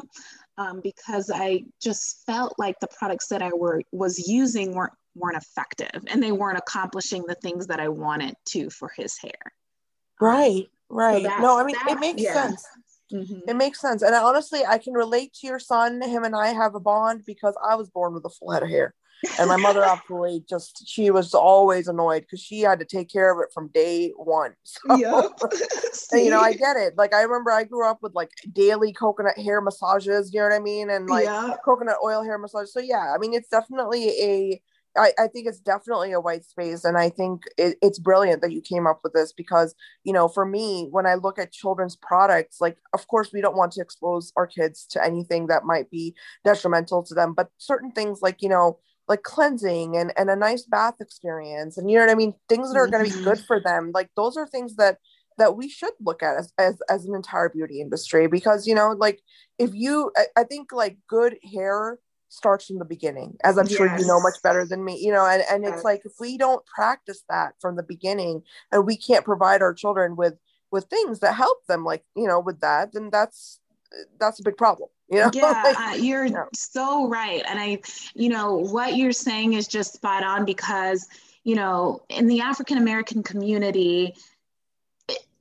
um, 0.57 0.81
because 0.83 1.31
i 1.33 1.63
just 1.81 2.23
felt 2.25 2.53
like 2.57 2.79
the 2.79 2.87
products 2.97 3.27
that 3.27 3.41
i 3.41 3.49
were 3.53 3.81
was 3.91 4.27
using 4.27 4.73
weren't 4.73 4.93
weren't 5.15 5.37
effective 5.37 6.03
and 6.07 6.21
they 6.21 6.31
weren't 6.31 6.57
accomplishing 6.57 7.23
the 7.27 7.35
things 7.35 7.67
that 7.67 7.79
i 7.79 7.87
wanted 7.87 8.33
to 8.45 8.69
for 8.69 8.91
his 8.95 9.17
hair 9.17 9.53
right 10.21 10.67
right 10.89 11.25
so 11.25 11.37
no 11.39 11.59
i 11.59 11.63
mean 11.63 11.75
it 11.87 11.99
makes 11.99 12.21
yeah. 12.21 12.33
sense 12.33 12.65
Mm-hmm. 13.11 13.49
It 13.49 13.55
makes 13.55 13.81
sense. 13.81 14.01
And 14.01 14.13
honestly, 14.13 14.63
I 14.65 14.77
can 14.77 14.93
relate 14.93 15.33
to 15.41 15.47
your 15.47 15.59
son. 15.59 16.01
Him 16.01 16.23
and 16.23 16.35
I 16.35 16.49
have 16.49 16.75
a 16.75 16.79
bond 16.79 17.23
because 17.25 17.55
I 17.67 17.75
was 17.75 17.89
born 17.89 18.13
with 18.13 18.23
a 18.25 18.29
full 18.29 18.51
head 18.51 18.63
of 18.63 18.69
hair 18.69 18.93
and 19.39 19.47
my 19.49 19.57
mother 19.57 19.83
absolutely 19.85 20.43
just 20.49 20.87
she 20.87 21.11
was 21.11 21.33
always 21.33 21.87
annoyed 21.87 22.21
because 22.21 22.41
she 22.41 22.61
had 22.61 22.79
to 22.79 22.85
take 22.85 23.09
care 23.09 23.31
of 23.31 23.43
it 23.43 23.53
from 23.53 23.67
day 23.69 24.11
one 24.17 24.53
so, 24.63 24.95
yep. 24.95 25.31
and, 26.11 26.23
you 26.23 26.29
know 26.29 26.39
i 26.39 26.53
get 26.53 26.75
it 26.75 26.97
like 26.97 27.13
i 27.13 27.21
remember 27.21 27.51
i 27.51 27.63
grew 27.63 27.87
up 27.87 27.99
with 28.01 28.13
like 28.13 28.31
daily 28.53 28.93
coconut 28.93 29.37
hair 29.37 29.61
massages 29.61 30.33
you 30.33 30.39
know 30.39 30.47
what 30.47 30.55
i 30.55 30.59
mean 30.59 30.89
and 30.89 31.09
like 31.09 31.25
yeah. 31.25 31.55
coconut 31.63 31.97
oil 32.03 32.23
hair 32.23 32.37
massage 32.37 32.69
so 32.69 32.79
yeah 32.79 33.13
i 33.13 33.17
mean 33.17 33.33
it's 33.33 33.49
definitely 33.49 34.09
a 34.21 34.61
I, 34.97 35.13
I 35.19 35.27
think 35.27 35.47
it's 35.47 35.59
definitely 35.59 36.11
a 36.11 36.19
white 36.19 36.43
space 36.43 36.83
and 36.83 36.97
i 36.97 37.09
think 37.09 37.43
it, 37.57 37.77
it's 37.81 37.99
brilliant 37.99 38.41
that 38.41 38.51
you 38.51 38.61
came 38.61 38.87
up 38.87 39.01
with 39.03 39.13
this 39.13 39.31
because 39.31 39.75
you 40.03 40.11
know 40.11 40.27
for 40.27 40.45
me 40.45 40.87
when 40.89 41.05
i 41.05 41.13
look 41.13 41.37
at 41.37 41.51
children's 41.51 41.95
products 41.95 42.59
like 42.59 42.77
of 42.93 43.07
course 43.07 43.29
we 43.31 43.41
don't 43.41 43.55
want 43.55 43.71
to 43.73 43.81
expose 43.81 44.33
our 44.35 44.47
kids 44.47 44.85
to 44.87 45.03
anything 45.03 45.47
that 45.47 45.63
might 45.63 45.89
be 45.91 46.15
detrimental 46.43 47.03
to 47.03 47.13
them 47.13 47.33
but 47.33 47.49
certain 47.57 47.91
things 47.91 48.21
like 48.21 48.41
you 48.41 48.49
know 48.49 48.79
like 49.09 49.23
cleansing 49.23 49.97
and, 49.97 50.13
and 50.15 50.29
a 50.29 50.35
nice 50.35 50.63
bath 50.63 50.93
experience 51.01 51.77
and 51.77 51.89
you 51.89 51.97
know 51.97 52.05
what 52.05 52.11
i 52.11 52.15
mean 52.15 52.33
things 52.47 52.71
that 52.71 52.79
are 52.79 52.87
going 52.87 53.03
to 53.03 53.09
be 53.09 53.15
mm-hmm. 53.15 53.25
good 53.25 53.39
for 53.39 53.59
them 53.59 53.91
like 53.93 54.09
those 54.15 54.37
are 54.37 54.47
things 54.47 54.75
that 54.75 54.97
that 55.37 55.55
we 55.55 55.69
should 55.69 55.93
look 56.01 56.21
at 56.21 56.35
as, 56.37 56.53
as, 56.57 56.77
as 56.89 57.05
an 57.05 57.15
entire 57.15 57.49
beauty 57.49 57.81
industry 57.81 58.27
because 58.27 58.67
you 58.67 58.75
know 58.75 58.91
like 58.91 59.19
if 59.57 59.71
you 59.73 60.11
I, 60.15 60.41
I 60.41 60.43
think 60.43 60.71
like 60.71 60.97
good 61.09 61.37
hair 61.51 61.97
starts 62.29 62.67
from 62.67 62.77
the 62.77 62.85
beginning 62.85 63.37
as 63.43 63.57
i'm 63.57 63.65
yes. 63.65 63.75
sure 63.75 63.97
you 63.97 64.05
know 64.05 64.21
much 64.21 64.35
better 64.43 64.63
than 64.63 64.85
me 64.85 64.99
you 64.99 65.11
know 65.11 65.25
and, 65.25 65.43
and 65.49 65.65
it's 65.65 65.83
like 65.83 66.01
if 66.05 66.13
we 66.19 66.37
don't 66.37 66.63
practice 66.67 67.23
that 67.27 67.55
from 67.59 67.75
the 67.75 67.83
beginning 67.83 68.43
and 68.71 68.85
we 68.85 68.95
can't 68.95 69.25
provide 69.25 69.63
our 69.63 69.73
children 69.73 70.15
with 70.15 70.35
with 70.71 70.85
things 70.85 71.21
that 71.21 71.33
help 71.33 71.65
them 71.67 71.83
like 71.83 72.03
you 72.15 72.27
know 72.27 72.39
with 72.39 72.59
that 72.59 72.93
then 72.93 73.09
that's 73.11 73.59
that's 74.19 74.39
a 74.39 74.43
big 74.43 74.57
problem 74.57 74.89
you 75.09 75.17
know? 75.17 75.31
yeah 75.33 75.63
like, 75.63 75.79
uh, 75.79 75.95
you're 75.95 76.49
so 76.53 77.07
right 77.07 77.43
and 77.47 77.59
i 77.59 77.79
you 78.13 78.29
know 78.29 78.55
what 78.55 78.95
you're 78.95 79.11
saying 79.11 79.53
is 79.53 79.67
just 79.67 79.93
spot 79.93 80.23
on 80.23 80.45
because 80.45 81.07
you 81.43 81.55
know 81.55 82.01
in 82.09 82.27
the 82.27 82.41
african 82.41 82.77
american 82.77 83.23
community 83.23 84.13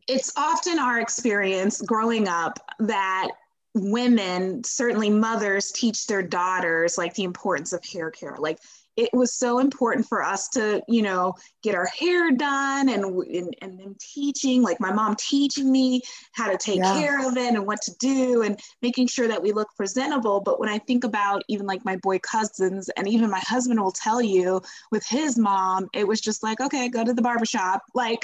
it's 0.07 0.33
often 0.37 0.78
our 0.78 1.00
experience 1.00 1.83
growing 1.83 2.28
up 2.28 2.59
that 2.78 3.28
women 3.74 4.64
certainly 4.64 5.11
mothers 5.11 5.70
teach 5.72 6.07
their 6.07 6.22
daughters 6.22 6.96
like 6.96 7.14
the 7.14 7.24
importance 7.24 7.72
of 7.72 7.85
hair 7.85 8.11
care 8.11 8.37
like 8.38 8.59
it 8.98 9.14
was 9.14 9.33
so 9.33 9.61
important 9.61 10.09
for 10.09 10.24
us 10.24 10.48
to, 10.48 10.83
you 10.88 11.02
know, 11.02 11.33
get 11.68 11.76
our 11.76 11.87
hair 11.87 12.31
done 12.31 12.88
and 12.88 13.04
and, 13.04 13.54
and 13.61 13.78
them 13.78 13.94
teaching, 14.00 14.62
like 14.62 14.81
my 14.81 14.90
mom 14.90 15.14
teaching 15.16 15.70
me 15.70 16.00
how 16.33 16.50
to 16.50 16.57
take 16.57 16.78
yeah. 16.78 16.94
care 16.94 17.28
of 17.28 17.37
it 17.37 17.54
and 17.54 17.66
what 17.66 17.81
to 17.83 17.92
do 17.98 18.42
and 18.42 18.59
making 18.81 19.07
sure 19.07 19.28
that 19.28 19.42
we 19.42 19.52
look 19.52 19.68
presentable. 19.76 20.40
But 20.40 20.59
when 20.59 20.70
I 20.70 20.78
think 20.78 21.04
about 21.04 21.42
even 21.48 21.66
like 21.66 21.85
my 21.85 21.96
boy 21.96 22.20
cousins 22.20 22.88
and 22.96 23.07
even 23.07 23.31
my 23.31 23.40
husband 23.40 23.81
will 23.81 23.92
tell 23.92 24.22
you 24.22 24.62
with 24.90 25.04
his 25.07 25.37
mom, 25.37 25.88
it 25.92 26.09
was 26.09 26.22
just 26.22 26.42
like, 26.42 26.59
okay, 26.61 26.88
go 26.88 27.04
to 27.04 27.12
the 27.12 27.22
barbershop. 27.22 27.83
Like 27.98 28.22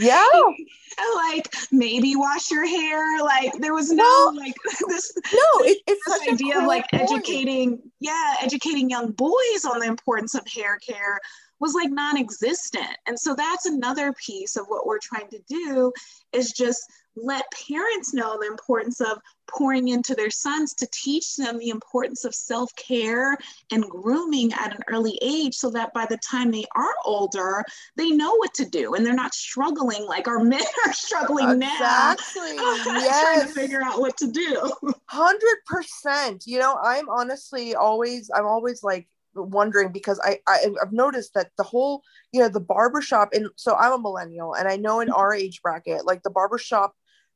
Yeah. 0.00 0.26
like 1.14 1.54
maybe 1.70 2.16
wash 2.16 2.50
your 2.50 2.66
hair. 2.66 3.22
Like 3.22 3.52
there 3.60 3.72
was 3.72 3.92
no 3.92 4.32
like 4.34 4.54
this. 4.88 5.12
No, 5.32 5.64
it, 5.64 5.78
it's 5.86 6.04
this 6.06 6.32
idea 6.32 6.54
cool 6.54 6.62
of 6.62 6.66
like 6.66 6.90
point. 6.90 7.04
educating, 7.04 7.78
yeah, 8.00 8.34
educating 8.42 8.90
young 8.90 9.12
boys 9.12 9.64
on 9.64 9.78
the 9.78 9.86
importance 9.86 10.34
of 10.34 10.42
hair 10.52 10.76
care 10.78 11.20
was 11.62 11.74
like 11.74 11.90
non-existent. 11.90 12.98
And 13.06 13.18
so 13.18 13.36
that's 13.36 13.66
another 13.66 14.12
piece 14.14 14.56
of 14.56 14.66
what 14.66 14.84
we're 14.84 14.98
trying 14.98 15.28
to 15.28 15.38
do 15.48 15.92
is 16.32 16.50
just 16.50 16.82
let 17.14 17.44
parents 17.68 18.12
know 18.12 18.36
the 18.40 18.48
importance 18.48 19.00
of 19.00 19.18
pouring 19.48 19.88
into 19.88 20.14
their 20.16 20.30
sons 20.30 20.74
to 20.74 20.88
teach 20.92 21.36
them 21.36 21.58
the 21.58 21.68
importance 21.68 22.24
of 22.24 22.34
self 22.34 22.74
care 22.74 23.36
and 23.70 23.84
grooming 23.84 24.52
at 24.54 24.74
an 24.74 24.82
early 24.88 25.16
age 25.22 25.54
so 25.54 25.70
that 25.70 25.94
by 25.94 26.04
the 26.06 26.18
time 26.18 26.50
they 26.50 26.64
are 26.74 26.94
older, 27.04 27.62
they 27.96 28.10
know 28.10 28.34
what 28.36 28.52
to 28.54 28.64
do 28.64 28.94
and 28.94 29.06
they're 29.06 29.14
not 29.14 29.32
struggling 29.32 30.04
like 30.04 30.26
our 30.26 30.38
men 30.42 30.64
are 30.84 30.92
struggling 30.92 31.62
exactly. 31.62 32.56
now. 32.56 32.74
yes. 32.86 33.20
trying 33.22 33.46
to 33.46 33.54
figure 33.54 33.84
out 33.84 34.00
what 34.00 34.16
to 34.16 34.26
do. 34.32 34.72
100%. 35.12 36.46
You 36.46 36.58
know, 36.58 36.76
I'm 36.82 37.08
honestly 37.08 37.76
always, 37.76 38.30
I'm 38.34 38.46
always 38.46 38.82
like, 38.82 39.06
wondering 39.34 39.92
because 39.92 40.20
I, 40.22 40.38
I 40.46 40.58
have 40.80 40.92
noticed 40.92 41.34
that 41.34 41.50
the 41.56 41.62
whole 41.62 42.02
you 42.32 42.40
know 42.40 42.48
the 42.48 42.60
barbershop 42.60 43.30
and 43.32 43.48
so 43.56 43.74
I'm 43.74 43.92
a 43.92 43.98
millennial 43.98 44.54
and 44.54 44.68
I 44.68 44.76
know 44.76 45.00
in 45.00 45.08
mm-hmm. 45.08 45.16
our 45.16 45.34
age 45.34 45.60
bracket 45.62 46.06
like 46.06 46.22
the 46.22 46.30
barbershop 46.30 46.94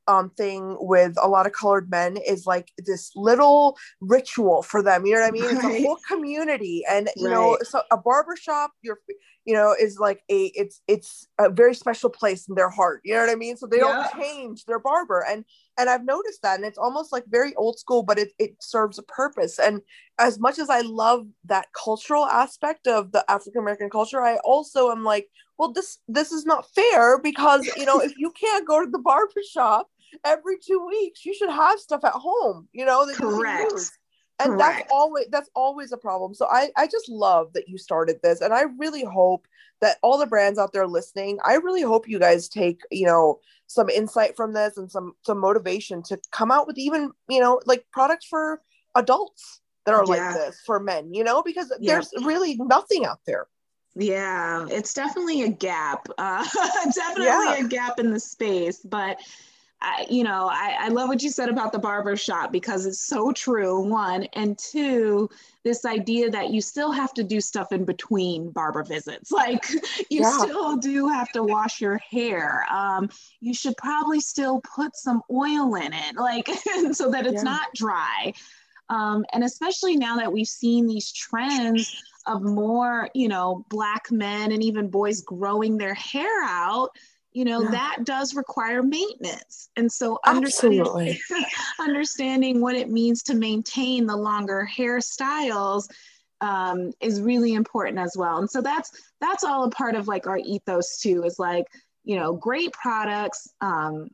um 0.09 0.31
thing 0.31 0.77
with 0.81 1.15
a 1.21 1.29
lot 1.29 1.47
of 1.47 1.53
colored 1.53 1.91
men 1.91 2.17
is 2.17 2.47
like 2.47 2.71
this 2.79 3.11
little 3.17 3.77
ritual 4.01 4.63
for 4.63 4.83
them 4.83 5.05
you 5.05 5.15
know 5.15 5.21
what 5.21 5.29
i 5.29 5.31
mean 5.31 5.45
right. 5.45 5.55
it's 5.55 5.65
a 5.65 5.83
whole 5.83 5.99
community 6.09 6.85
and 6.89 7.11
you 7.17 7.27
right. 7.27 7.35
know 7.35 7.59
so 7.63 7.83
a 7.91 7.97
barbershop 7.97 8.71
you're 8.83 9.01
you 9.45 9.55
know 9.55 9.75
is 9.79 9.99
like 9.99 10.23
a 10.31 10.47
it's 10.55 10.81
it's 10.87 11.27
a 11.39 11.51
very 11.51 11.75
special 11.75 12.11
place 12.11 12.49
in 12.49 12.55
their 12.55 12.71
heart 12.71 13.01
you 13.05 13.15
know 13.15 13.21
what 13.21 13.31
i 13.31 13.35
mean 13.35 13.57
so 13.57 13.67
they 13.67 13.79
yeah. 13.79 13.83
don't 14.13 14.23
change 14.23 14.65
their 14.65 14.79
barber 14.79 15.25
and 15.29 15.45
and 15.79 15.89
i've 15.91 16.05
noticed 16.05 16.43
that 16.43 16.57
and 16.57 16.65
it's 16.65 16.79
almost 16.79 17.13
like 17.13 17.25
very 17.29 17.55
old 17.57 17.79
school 17.79 18.03
but 18.03 18.19
it, 18.19 18.33
it 18.39 18.57
serves 18.61 18.99
a 18.99 19.03
purpose. 19.03 19.59
And 19.59 19.81
as 20.19 20.39
much 20.39 20.59
as 20.59 20.71
i 20.71 20.81
love 20.81 21.27
that 21.45 21.69
cultural 21.73 22.25
aspect 22.27 22.87
of 22.87 23.13
the 23.13 23.25
african 23.31 23.61
american 23.61 23.91
culture 23.91 24.23
i 24.23 24.37
also 24.39 24.91
am 24.91 25.05
like 25.05 25.29
well 25.59 25.73
this 25.73 25.99
this 26.09 26.33
is 26.33 26.47
not 26.47 26.69
fair 26.75 27.19
because 27.19 27.67
you 27.77 27.85
know 27.85 28.01
if 28.01 28.17
you 28.17 28.33
can't 28.33 28.67
go 28.67 28.85
to 28.85 28.91
the 28.91 28.99
barber 28.99 29.43
shop 29.51 29.89
every 30.25 30.57
two 30.59 30.87
weeks 30.87 31.25
you 31.27 31.35
should 31.35 31.51
have 31.51 31.79
stuff 31.79 32.05
at 32.05 32.13
home 32.13 32.69
you 32.73 32.85
know 32.85 33.07
that 33.07 33.17
correct 33.17 33.91
and 34.39 34.51
correct. 34.51 34.79
that's 34.79 34.93
always 34.93 35.27
that's 35.31 35.51
always 35.55 35.93
a 35.93 35.97
problem 35.97 36.35
so 36.35 36.47
i 36.51 36.71
i 36.77 36.87
just 36.87 37.09
love 37.09 37.53
that 37.53 37.69
you 37.69 37.79
started 37.79 38.19
this 38.23 38.41
and 38.41 38.53
i 38.53 38.63
really 38.79 39.05
hope 39.05 39.47
that 39.81 39.97
all 40.03 40.19
the 40.19 40.27
brands 40.27 40.59
out 40.59 40.73
there 40.73 40.87
listening 40.87 41.39
i 41.45 41.55
really 41.55 41.83
hope 41.83 42.09
you 42.09 42.19
guys 42.19 42.49
take 42.49 42.81
you 42.91 43.07
know 43.07 43.39
some 43.67 43.89
insight 43.89 44.37
from 44.37 44.53
this 44.53 44.77
and 44.77 44.91
some 44.91 45.15
some 45.23 45.39
motivation 45.39 46.03
to 46.03 46.19
come 46.31 46.51
out 46.51 46.67
with 46.67 46.79
even 46.79 47.11
you 47.29 47.41
know 47.41 47.61
like 47.67 47.85
products 47.93 48.27
for 48.27 48.61
adults 48.95 49.61
that 49.85 49.95
are 49.95 50.05
yeah. 50.05 50.11
like 50.11 50.35
this 50.35 50.61
for 50.65 50.79
men 50.79 51.13
you 51.13 51.25
know 51.25 51.43
because 51.43 51.73
yeah. 51.81 51.95
there's 51.95 52.11
really 52.25 52.57
nothing 52.57 53.05
out 53.05 53.21
there 53.27 53.47
yeah 53.95 54.67
it's 54.71 54.93
definitely 54.93 55.43
a 55.43 55.49
gap 55.49 56.07
uh, 56.19 56.45
definitely 56.95 57.25
yeah. 57.25 57.65
a 57.65 57.69
gap 57.69 57.99
in 57.99 58.13
the 58.13 58.21
space 58.21 58.81
but 58.85 59.19
I, 59.81 60.07
you 60.09 60.25
know, 60.25 60.49
I, 60.51 60.77
I 60.81 60.89
love 60.89 61.09
what 61.09 61.23
you 61.23 61.29
said 61.29 61.51
about 61.51 61.71
the 61.71 61.79
barber 61.79 62.17
shop 62.17 62.51
because 62.51 62.87
it's 62.87 63.07
so 63.07 63.31
true. 63.33 63.81
One 63.81 64.25
and 64.33 64.59
two, 64.59 65.29
this 65.65 65.85
idea 65.85 66.31
that 66.31 66.51
you 66.51 66.63
still 66.63 66.93
have 66.93 67.13
to 67.15 67.23
do 67.23 67.41
stuff 67.43 67.73
in 67.73 67.85
between 67.85 68.51
barber 68.51 68.83
visits. 68.83 69.33
Like 69.37 69.69
you 70.09 70.23
yeah. 70.23 70.39
still 70.39 70.77
do 70.79 71.09
have 71.09 71.31
to 71.33 71.43
wash 71.43 71.81
your 71.81 71.99
hair. 71.99 72.65
Um, 72.73 73.11
you 73.41 73.53
should 73.53 73.77
probably 73.77 74.19
still 74.19 74.63
put 74.75 74.97
some 74.97 75.23
oil 75.31 75.75
in 75.75 75.93
it, 75.93 76.17
like 76.17 76.49
so 76.93 77.11
that 77.11 77.27
it's 77.27 77.45
yeah. 77.45 77.51
not 77.51 77.69
dry. 77.75 78.33
Um, 78.89 79.27
and 79.33 79.45
especially 79.45 79.97
now 79.97 80.17
that 80.17 80.33
we've 80.33 80.49
seen 80.49 80.87
these 80.87 81.13
trends 81.13 82.03
of 82.27 82.43
more, 82.43 83.11
you 83.15 83.29
know, 83.29 83.67
black 83.69 84.11
men 84.11 84.53
and 84.53 84.63
even 84.63 84.89
boys 84.89 85.21
growing 85.21 85.77
their 85.77 85.95
hair 85.95 86.43
out 86.45 86.91
you 87.37 87.45
know 87.45 87.61
yeah. 87.61 87.71
that 87.71 87.99
does 88.05 88.35
require 88.35 88.83
maintenance. 88.83 89.69
And 89.77 89.93
so 89.93 90.19
understanding, 90.25 91.19
understanding 91.79 92.63
what 92.63 92.75
it 92.75 92.89
means 92.89 93.23
to 93.25 93.35
maintain 93.35 94.07
the 94.07 94.17
longer 94.17 94.67
hairstyles 94.75 95.87
um, 96.41 96.93
is 97.03 97.21
really 97.21 97.53
important 97.53 97.99
as 97.99 98.17
well. 98.17 98.39
And 98.39 98.51
so 98.51 98.63
that's 98.63 98.91
that's 99.21 99.45
all 99.45 99.65
a 99.65 99.71
part 99.71 99.97
of 99.97 100.09
like 100.09 100.27
our 100.27 100.39
ethos 100.39 100.99
too 100.99 101.25
is 101.25 101.39
like 101.39 101.67
you 102.05 102.17
know 102.17 102.33
great 102.33 102.73
products 102.73 103.53
um, 103.61 104.09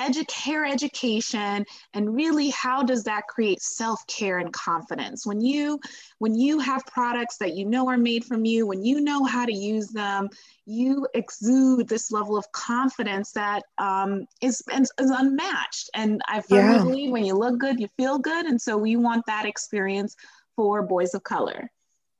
edu- 0.00 0.30
hair 0.30 0.64
education 0.64 1.64
and 1.94 2.14
really 2.14 2.50
how 2.50 2.82
does 2.82 3.04
that 3.04 3.26
create 3.28 3.60
self-care 3.62 4.38
and 4.38 4.52
confidence? 4.52 5.26
When 5.26 5.40
you 5.40 5.80
when 6.18 6.34
you 6.34 6.58
have 6.58 6.84
products 6.86 7.36
that 7.38 7.54
you 7.54 7.64
know 7.64 7.88
are 7.88 7.98
made 7.98 8.24
from 8.24 8.44
you 8.44 8.66
when 8.66 8.84
you 8.84 9.00
know 9.00 9.24
how 9.24 9.44
to 9.44 9.54
use 9.54 9.88
them 9.88 10.28
you 10.64 11.06
exude 11.14 11.88
this 11.88 12.10
level 12.10 12.36
of 12.36 12.50
confidence 12.52 13.32
that 13.32 13.62
um, 13.78 14.26
is, 14.42 14.62
is 14.72 14.90
unmatched. 14.98 15.90
And 15.94 16.20
i 16.28 16.40
firmly 16.40 16.76
yeah. 16.76 16.82
believe 16.82 17.10
when 17.10 17.24
you 17.24 17.34
look 17.34 17.58
good 17.58 17.78
you 17.80 17.88
feel 17.96 18.18
good. 18.18 18.46
And 18.46 18.60
so 18.60 18.76
we 18.76 18.96
want 18.96 19.24
that 19.26 19.46
experience 19.46 20.16
for 20.56 20.82
boys 20.82 21.14
of 21.14 21.22
color 21.22 21.70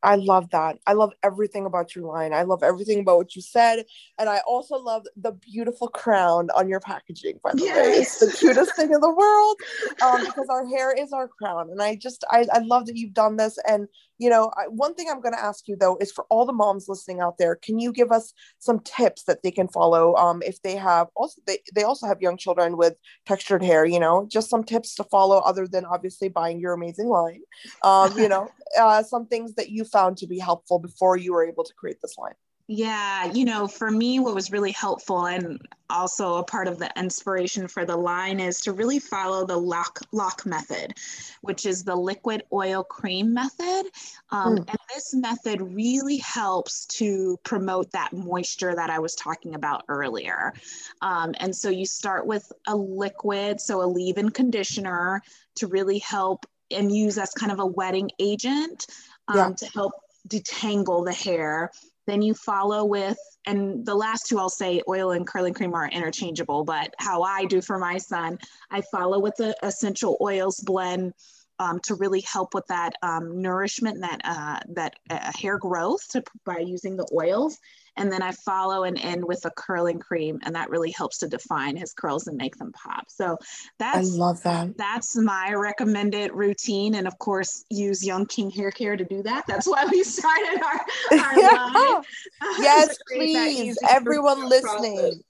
I 0.03 0.17
love 0.17 0.51
that. 0.51 0.79
I 0.87 0.93
love 0.93 1.13
everything 1.23 1.67
about 1.67 1.95
your 1.95 2.05
line. 2.05 2.33
I 2.33 2.43
love 2.43 2.63
everything 2.63 3.01
about 3.01 3.17
what 3.17 3.37
you 3.37 3.43
said. 3.43 3.85
And 4.19 4.29
I 4.29 4.41
also 4.47 4.77
love 4.77 5.05
the 5.17 5.33
beautiful 5.33 5.89
crown 5.89 6.49
on 6.55 6.69
your 6.69 6.81
packaging, 6.81 7.41
by 7.43 7.53
the 7.53 7.63
yes. 7.63 7.77
way. 7.77 7.93
It's 7.95 8.19
the 8.19 8.31
cutest 8.31 8.77
thing 8.77 8.93
in 8.93 9.01
the 9.01 9.15
world 9.15 9.57
um, 10.03 10.25
because 10.25 10.49
our 10.49 10.67
hair 10.67 10.93
is 10.93 11.13
our 11.13 11.29
crown. 11.29 11.71
And 11.71 11.83
I 11.83 11.97
just, 11.97 12.25
I, 12.31 12.47
I 12.53 12.59
love 12.59 12.87
that 12.87 12.97
you've 12.97 13.15
done 13.15 13.37
this. 13.37 13.59
And 13.69 13.89
you 14.19 14.31
know 14.31 14.51
I, 14.57 14.69
one 14.69 14.95
thing 14.95 15.09
i'm 15.11 15.21
going 15.21 15.35
to 15.35 15.43
ask 15.43 15.69
you 15.69 15.77
though 15.77 15.97
is 16.01 16.13
for 16.13 16.25
all 16.31 16.47
the 16.47 16.53
moms 16.53 16.89
listening 16.89 17.21
out 17.21 17.39
there 17.39 17.57
can 17.57 17.79
you 17.79 17.93
give 17.93 18.13
us 18.13 18.33
some 18.59 18.81
tips 18.81 19.25
that 19.25 19.43
they 19.43 19.51
can 19.51 19.69
follow 19.69 20.15
um, 20.17 20.43
if 20.45 20.63
they 20.63 20.77
have 20.77 21.09
also 21.15 21.41
they, 21.47 21.59
they 21.75 21.83
also 21.83 22.07
have 22.07 22.23
young 22.23 22.37
children 22.37 22.77
with 22.77 22.95
textured 23.27 23.63
hair 23.63 23.85
you 23.85 24.01
know 24.01 24.27
just 24.31 24.51
some 24.51 24.65
tips 24.65 24.95
to 24.95 25.05
follow 25.05 25.39
other 25.39 25.67
than 25.67 25.85
obviously 25.85 26.29
buying 26.29 26.61
your 26.61 26.73
amazing 26.73 27.09
line 27.09 27.41
um, 27.83 28.17
you 28.19 28.29
know 28.29 28.49
uh, 28.79 29.03
some 29.03 29.27
things 29.27 29.55
that 29.55 29.71
you 29.71 29.85
found 29.85 30.17
to 30.19 30.27
be 30.27 30.39
helpful 30.39 30.79
before 30.79 31.17
you 31.17 31.33
were 31.33 31.47
able 31.47 31.65
to 31.65 31.75
create 31.75 31.99
this 32.03 32.17
line 32.19 32.35
yeah, 32.69 33.33
you 33.33 33.45
know, 33.45 33.69
for 33.69 33.93
me, 33.93 34.19
what 34.19 34.35
was 34.35 34.51
really 34.51 34.73
helpful 34.73 35.27
and 35.27 35.61
also 35.89 36.35
a 36.35 36.43
part 36.43 36.67
of 36.67 36.81
the 36.81 36.91
inspiration 36.99 37.69
for 37.69 37.85
the 37.85 37.97
line 37.97 38.41
is 38.41 38.61
to 38.63 38.73
really 38.73 38.99
follow 38.99 39.47
the 39.47 39.57
lock 39.57 40.01
lock 40.11 40.45
method, 40.45 40.93
which 41.43 41.65
is 41.65 41.85
the 41.85 41.95
liquid 41.95 42.43
oil 42.53 42.83
cream 42.83 43.33
method. 43.33 43.85
Um, 44.33 44.57
mm. 44.57 44.69
And 44.69 44.79
this 44.93 45.15
method 45.15 45.63
really 45.63 46.17
helps 46.17 46.87
to 46.87 47.39
promote 47.45 47.93
that 47.93 48.13
moisture 48.13 48.75
that 48.75 48.91
I 48.91 48.99
was 48.99 49.15
talking 49.15 49.55
about 49.55 49.85
earlier. 49.89 50.53
Um, 51.03 51.37
and 51.39 51.55
so 51.55 51.71
you 51.71 51.87
start 51.87 52.27
with 52.27 52.51
a 52.67 52.75
liquid, 52.75 53.61
so 53.61 53.81
a 53.81 53.87
leave-in 53.87 54.31
conditioner 54.31 55.23
to 55.57 55.69
really 55.69 56.01
help 56.01 56.47
and 56.71 56.95
use 56.95 57.19
as 57.19 57.31
kind 57.33 57.53
of 57.53 57.59
a 57.59 57.67
wetting 57.67 58.11
agent 58.19 58.87
um, 59.29 59.37
yeah. 59.37 59.51
to 59.57 59.67
help 59.67 59.93
detangle 60.29 61.05
the 61.05 61.13
hair 61.13 61.71
then 62.07 62.23
you 62.23 62.35
follow 62.35 62.85
with, 62.85 63.19
and 63.47 63.85
the 63.85 63.95
last 63.95 64.27
two 64.27 64.39
I'll 64.39 64.49
say 64.49 64.81
oil 64.89 65.11
and 65.11 65.27
curling 65.27 65.55
cream 65.55 65.75
are 65.75 65.89
interchangeable, 65.89 66.65
but 66.65 66.95
how 66.99 67.23
I 67.23 67.45
do 67.45 67.61
for 67.61 67.79
my 67.79 67.99
son, 67.99 68.39
I 68.71 68.81
follow 68.81 69.19
with 69.19 69.35
the 69.37 69.57
essential 69.63 70.17
oils 70.21 70.61
blend 70.61 71.15
um, 71.59 71.81
to 71.85 71.95
really 71.95 72.21
help 72.21 72.55
with 72.55 72.67
that 72.69 72.95
um, 73.03 73.41
nourishment, 73.41 74.01
that 74.03 74.21
uh, 74.25 74.61
that 74.75 74.95
uh, 75.11 75.33
hair 75.35 75.59
growth 75.59 76.09
to, 76.11 76.23
by 76.45 76.59
using 76.59 76.97
the 76.97 77.07
oils. 77.13 77.59
And 77.97 78.13
then 78.13 78.23
I 78.23 78.33
follow 78.33 78.85
and 78.85 78.99
end 78.99 79.25
with 79.25 79.45
a 79.45 79.51
curling 79.51 79.99
cream, 79.99 80.39
and 80.43 80.55
that 80.55 80.71
really 80.71 80.91
helps 80.91 81.19
to 81.19 81.29
define 81.29 81.77
his 81.77 81.93
curls 81.93 82.27
and 82.27 82.37
make 82.37 82.57
them 82.57 82.73
pop. 82.73 83.05
So 83.09 83.39
that's 83.79 83.97
I 83.97 84.17
love 84.17 84.43
that. 84.43 84.77
That's 84.77 85.17
my 85.17 85.53
recommended 85.55 86.33
routine, 86.33 86.95
and 86.95 87.07
of 87.07 87.19
course, 87.19 87.65
use 87.71 88.05
Young 88.05 88.27
King 88.27 88.51
Hair 88.51 88.71
Care 88.73 88.97
to 88.97 89.05
do 89.05 89.23
that. 89.23 89.45
That's 89.47 89.67
why 89.67 89.87
we 89.91 90.03
started 90.05 90.63
our, 90.63 91.19
our 91.19 91.73
line. 91.93 92.03
yes, 92.59 92.97
please, 93.13 93.79
everyone 93.89 94.49
listening, 94.49 95.23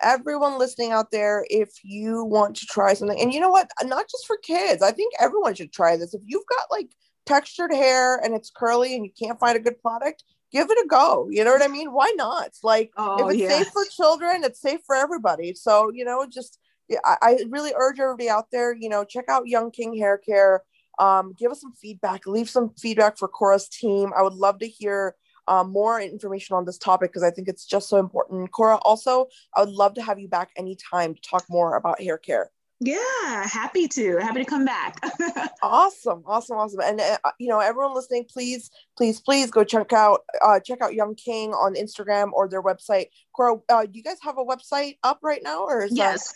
everyone 0.00 0.58
listening 0.58 0.92
out 0.92 1.10
there, 1.10 1.46
if 1.48 1.70
you 1.82 2.24
want 2.24 2.56
to 2.56 2.66
try 2.66 2.94
something, 2.94 3.20
and 3.20 3.32
you 3.32 3.40
know 3.40 3.50
what, 3.50 3.70
not 3.84 4.08
just 4.10 4.26
for 4.26 4.36
kids, 4.42 4.82
I 4.82 4.90
think 4.90 5.14
everyone 5.18 5.54
should 5.54 5.72
try 5.72 5.96
this. 5.96 6.14
If 6.14 6.22
you've 6.26 6.46
got 6.46 6.70
like 6.70 6.88
textured 7.26 7.72
hair 7.72 8.16
and 8.16 8.34
it's 8.34 8.50
curly 8.50 8.94
and 8.94 9.04
you 9.04 9.12
can't 9.18 9.38
find 9.38 9.56
a 9.56 9.60
good 9.60 9.80
product, 9.80 10.24
give 10.52 10.70
it 10.70 10.84
a 10.84 10.88
go. 10.88 11.28
You 11.30 11.44
know 11.44 11.52
what 11.52 11.62
I 11.62 11.68
mean? 11.68 11.92
Why 11.92 12.12
not? 12.16 12.50
Like 12.62 12.92
oh, 12.96 13.28
if 13.28 13.34
it's 13.34 13.40
yes. 13.40 13.58
safe 13.58 13.72
for 13.72 13.84
children, 13.86 14.44
it's 14.44 14.60
safe 14.60 14.80
for 14.86 14.94
everybody. 14.94 15.54
So, 15.54 15.90
you 15.92 16.04
know, 16.04 16.26
just 16.26 16.58
I, 17.04 17.16
I 17.22 17.44
really 17.48 17.72
urge 17.74 18.00
everybody 18.00 18.28
out 18.28 18.46
there, 18.52 18.74
you 18.74 18.88
know, 18.88 19.04
check 19.04 19.26
out 19.28 19.48
Young 19.48 19.70
King 19.70 19.96
Hair 19.96 20.18
Care. 20.18 20.62
Um, 20.98 21.34
give 21.38 21.50
us 21.50 21.60
some 21.60 21.72
feedback, 21.72 22.26
leave 22.26 22.50
some 22.50 22.74
feedback 22.78 23.18
for 23.18 23.28
Cora's 23.28 23.68
team. 23.68 24.12
I 24.16 24.22
would 24.22 24.34
love 24.34 24.58
to 24.58 24.68
hear 24.68 25.16
um, 25.48 25.72
more 25.72 26.00
information 26.00 26.54
on 26.54 26.64
this 26.64 26.78
topic 26.78 27.10
because 27.10 27.22
I 27.22 27.30
think 27.30 27.48
it's 27.48 27.64
just 27.64 27.88
so 27.88 27.98
important. 27.98 28.50
Cora, 28.52 28.76
also, 28.76 29.26
I 29.56 29.60
would 29.60 29.70
love 29.70 29.94
to 29.94 30.02
have 30.02 30.18
you 30.18 30.28
back 30.28 30.50
anytime 30.56 31.14
to 31.14 31.20
talk 31.20 31.44
more 31.48 31.76
about 31.76 32.00
hair 32.00 32.18
care. 32.18 32.50
Yeah, 32.84 33.46
happy 33.46 33.86
to. 33.86 34.16
Happy 34.16 34.40
to 34.42 34.44
come 34.44 34.64
back. 34.64 34.98
awesome, 35.62 36.24
awesome, 36.26 36.56
awesome. 36.56 36.80
And 36.80 37.00
uh, 37.00 37.16
you 37.38 37.48
know, 37.48 37.60
everyone 37.60 37.94
listening, 37.94 38.24
please, 38.28 38.72
please, 38.96 39.20
please 39.20 39.52
go 39.52 39.62
check 39.62 39.92
out 39.92 40.22
uh, 40.44 40.58
check 40.58 40.80
out 40.80 40.92
Young 40.92 41.14
King 41.14 41.52
on 41.52 41.76
Instagram 41.76 42.32
or 42.32 42.48
their 42.48 42.62
website. 42.62 43.06
Cora, 43.34 43.58
uh, 43.68 43.86
do 43.86 43.92
you 43.94 44.02
guys 44.02 44.16
have 44.22 44.36
a 44.36 44.44
website 44.44 44.98
up 45.04 45.20
right 45.22 45.42
now, 45.44 45.62
or 45.62 45.86
yes? 45.92 46.32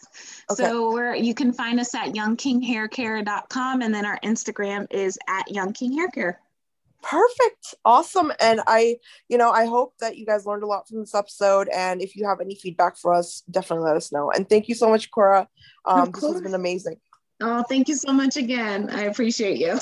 That... 0.49 0.53
Okay. 0.53 0.63
So 0.63 0.93
we're 0.93 1.17
you 1.17 1.35
can 1.35 1.53
find 1.53 1.81
us 1.81 1.93
at 1.97 2.15
youngkinghaircare.com, 2.15 3.83
and 3.83 3.93
then 3.93 4.07
our 4.07 4.21
Instagram 4.21 4.87
is 4.93 5.19
at 5.29 5.51
Young 5.51 5.73
King 5.73 5.99
Hair 5.99 6.09
Care. 6.11 6.41
Perfect. 7.09 7.75
Awesome. 7.85 8.33
And 8.41 8.61
I, 8.67 8.97
you 9.29 9.39
know, 9.39 9.51
I 9.51 9.67
hope 9.67 9.95
that 10.01 10.17
you 10.17 10.27
guys 10.27 10.45
learned 10.45 10.65
a 10.65 10.67
lot 10.67 10.89
from 10.89 10.99
this 11.01 11.15
episode. 11.15 11.69
And 11.69 12.03
if 12.03 12.17
you 12.17 12.27
have 12.27 12.41
any 12.41 12.57
feedback 12.57 12.97
for 12.97 13.15
us, 13.15 13.45
definitely 13.49 13.85
let 13.85 13.97
us 13.97 14.11
know. 14.11 14.31
And 14.33 14.49
thank 14.49 14.69
you 14.69 14.75
so 14.75 14.89
much, 14.89 15.11
Cora. 15.11 15.49
Um, 15.85 16.11
this 16.11 16.25
has 16.25 16.41
been 16.41 16.55
amazing. 16.55 16.97
Oh, 17.41 17.63
thank 17.63 17.89
you 17.89 17.95
so 17.95 18.13
much 18.13 18.37
again. 18.37 18.91
I 18.91 19.03
appreciate 19.03 19.59
you. 19.59 19.79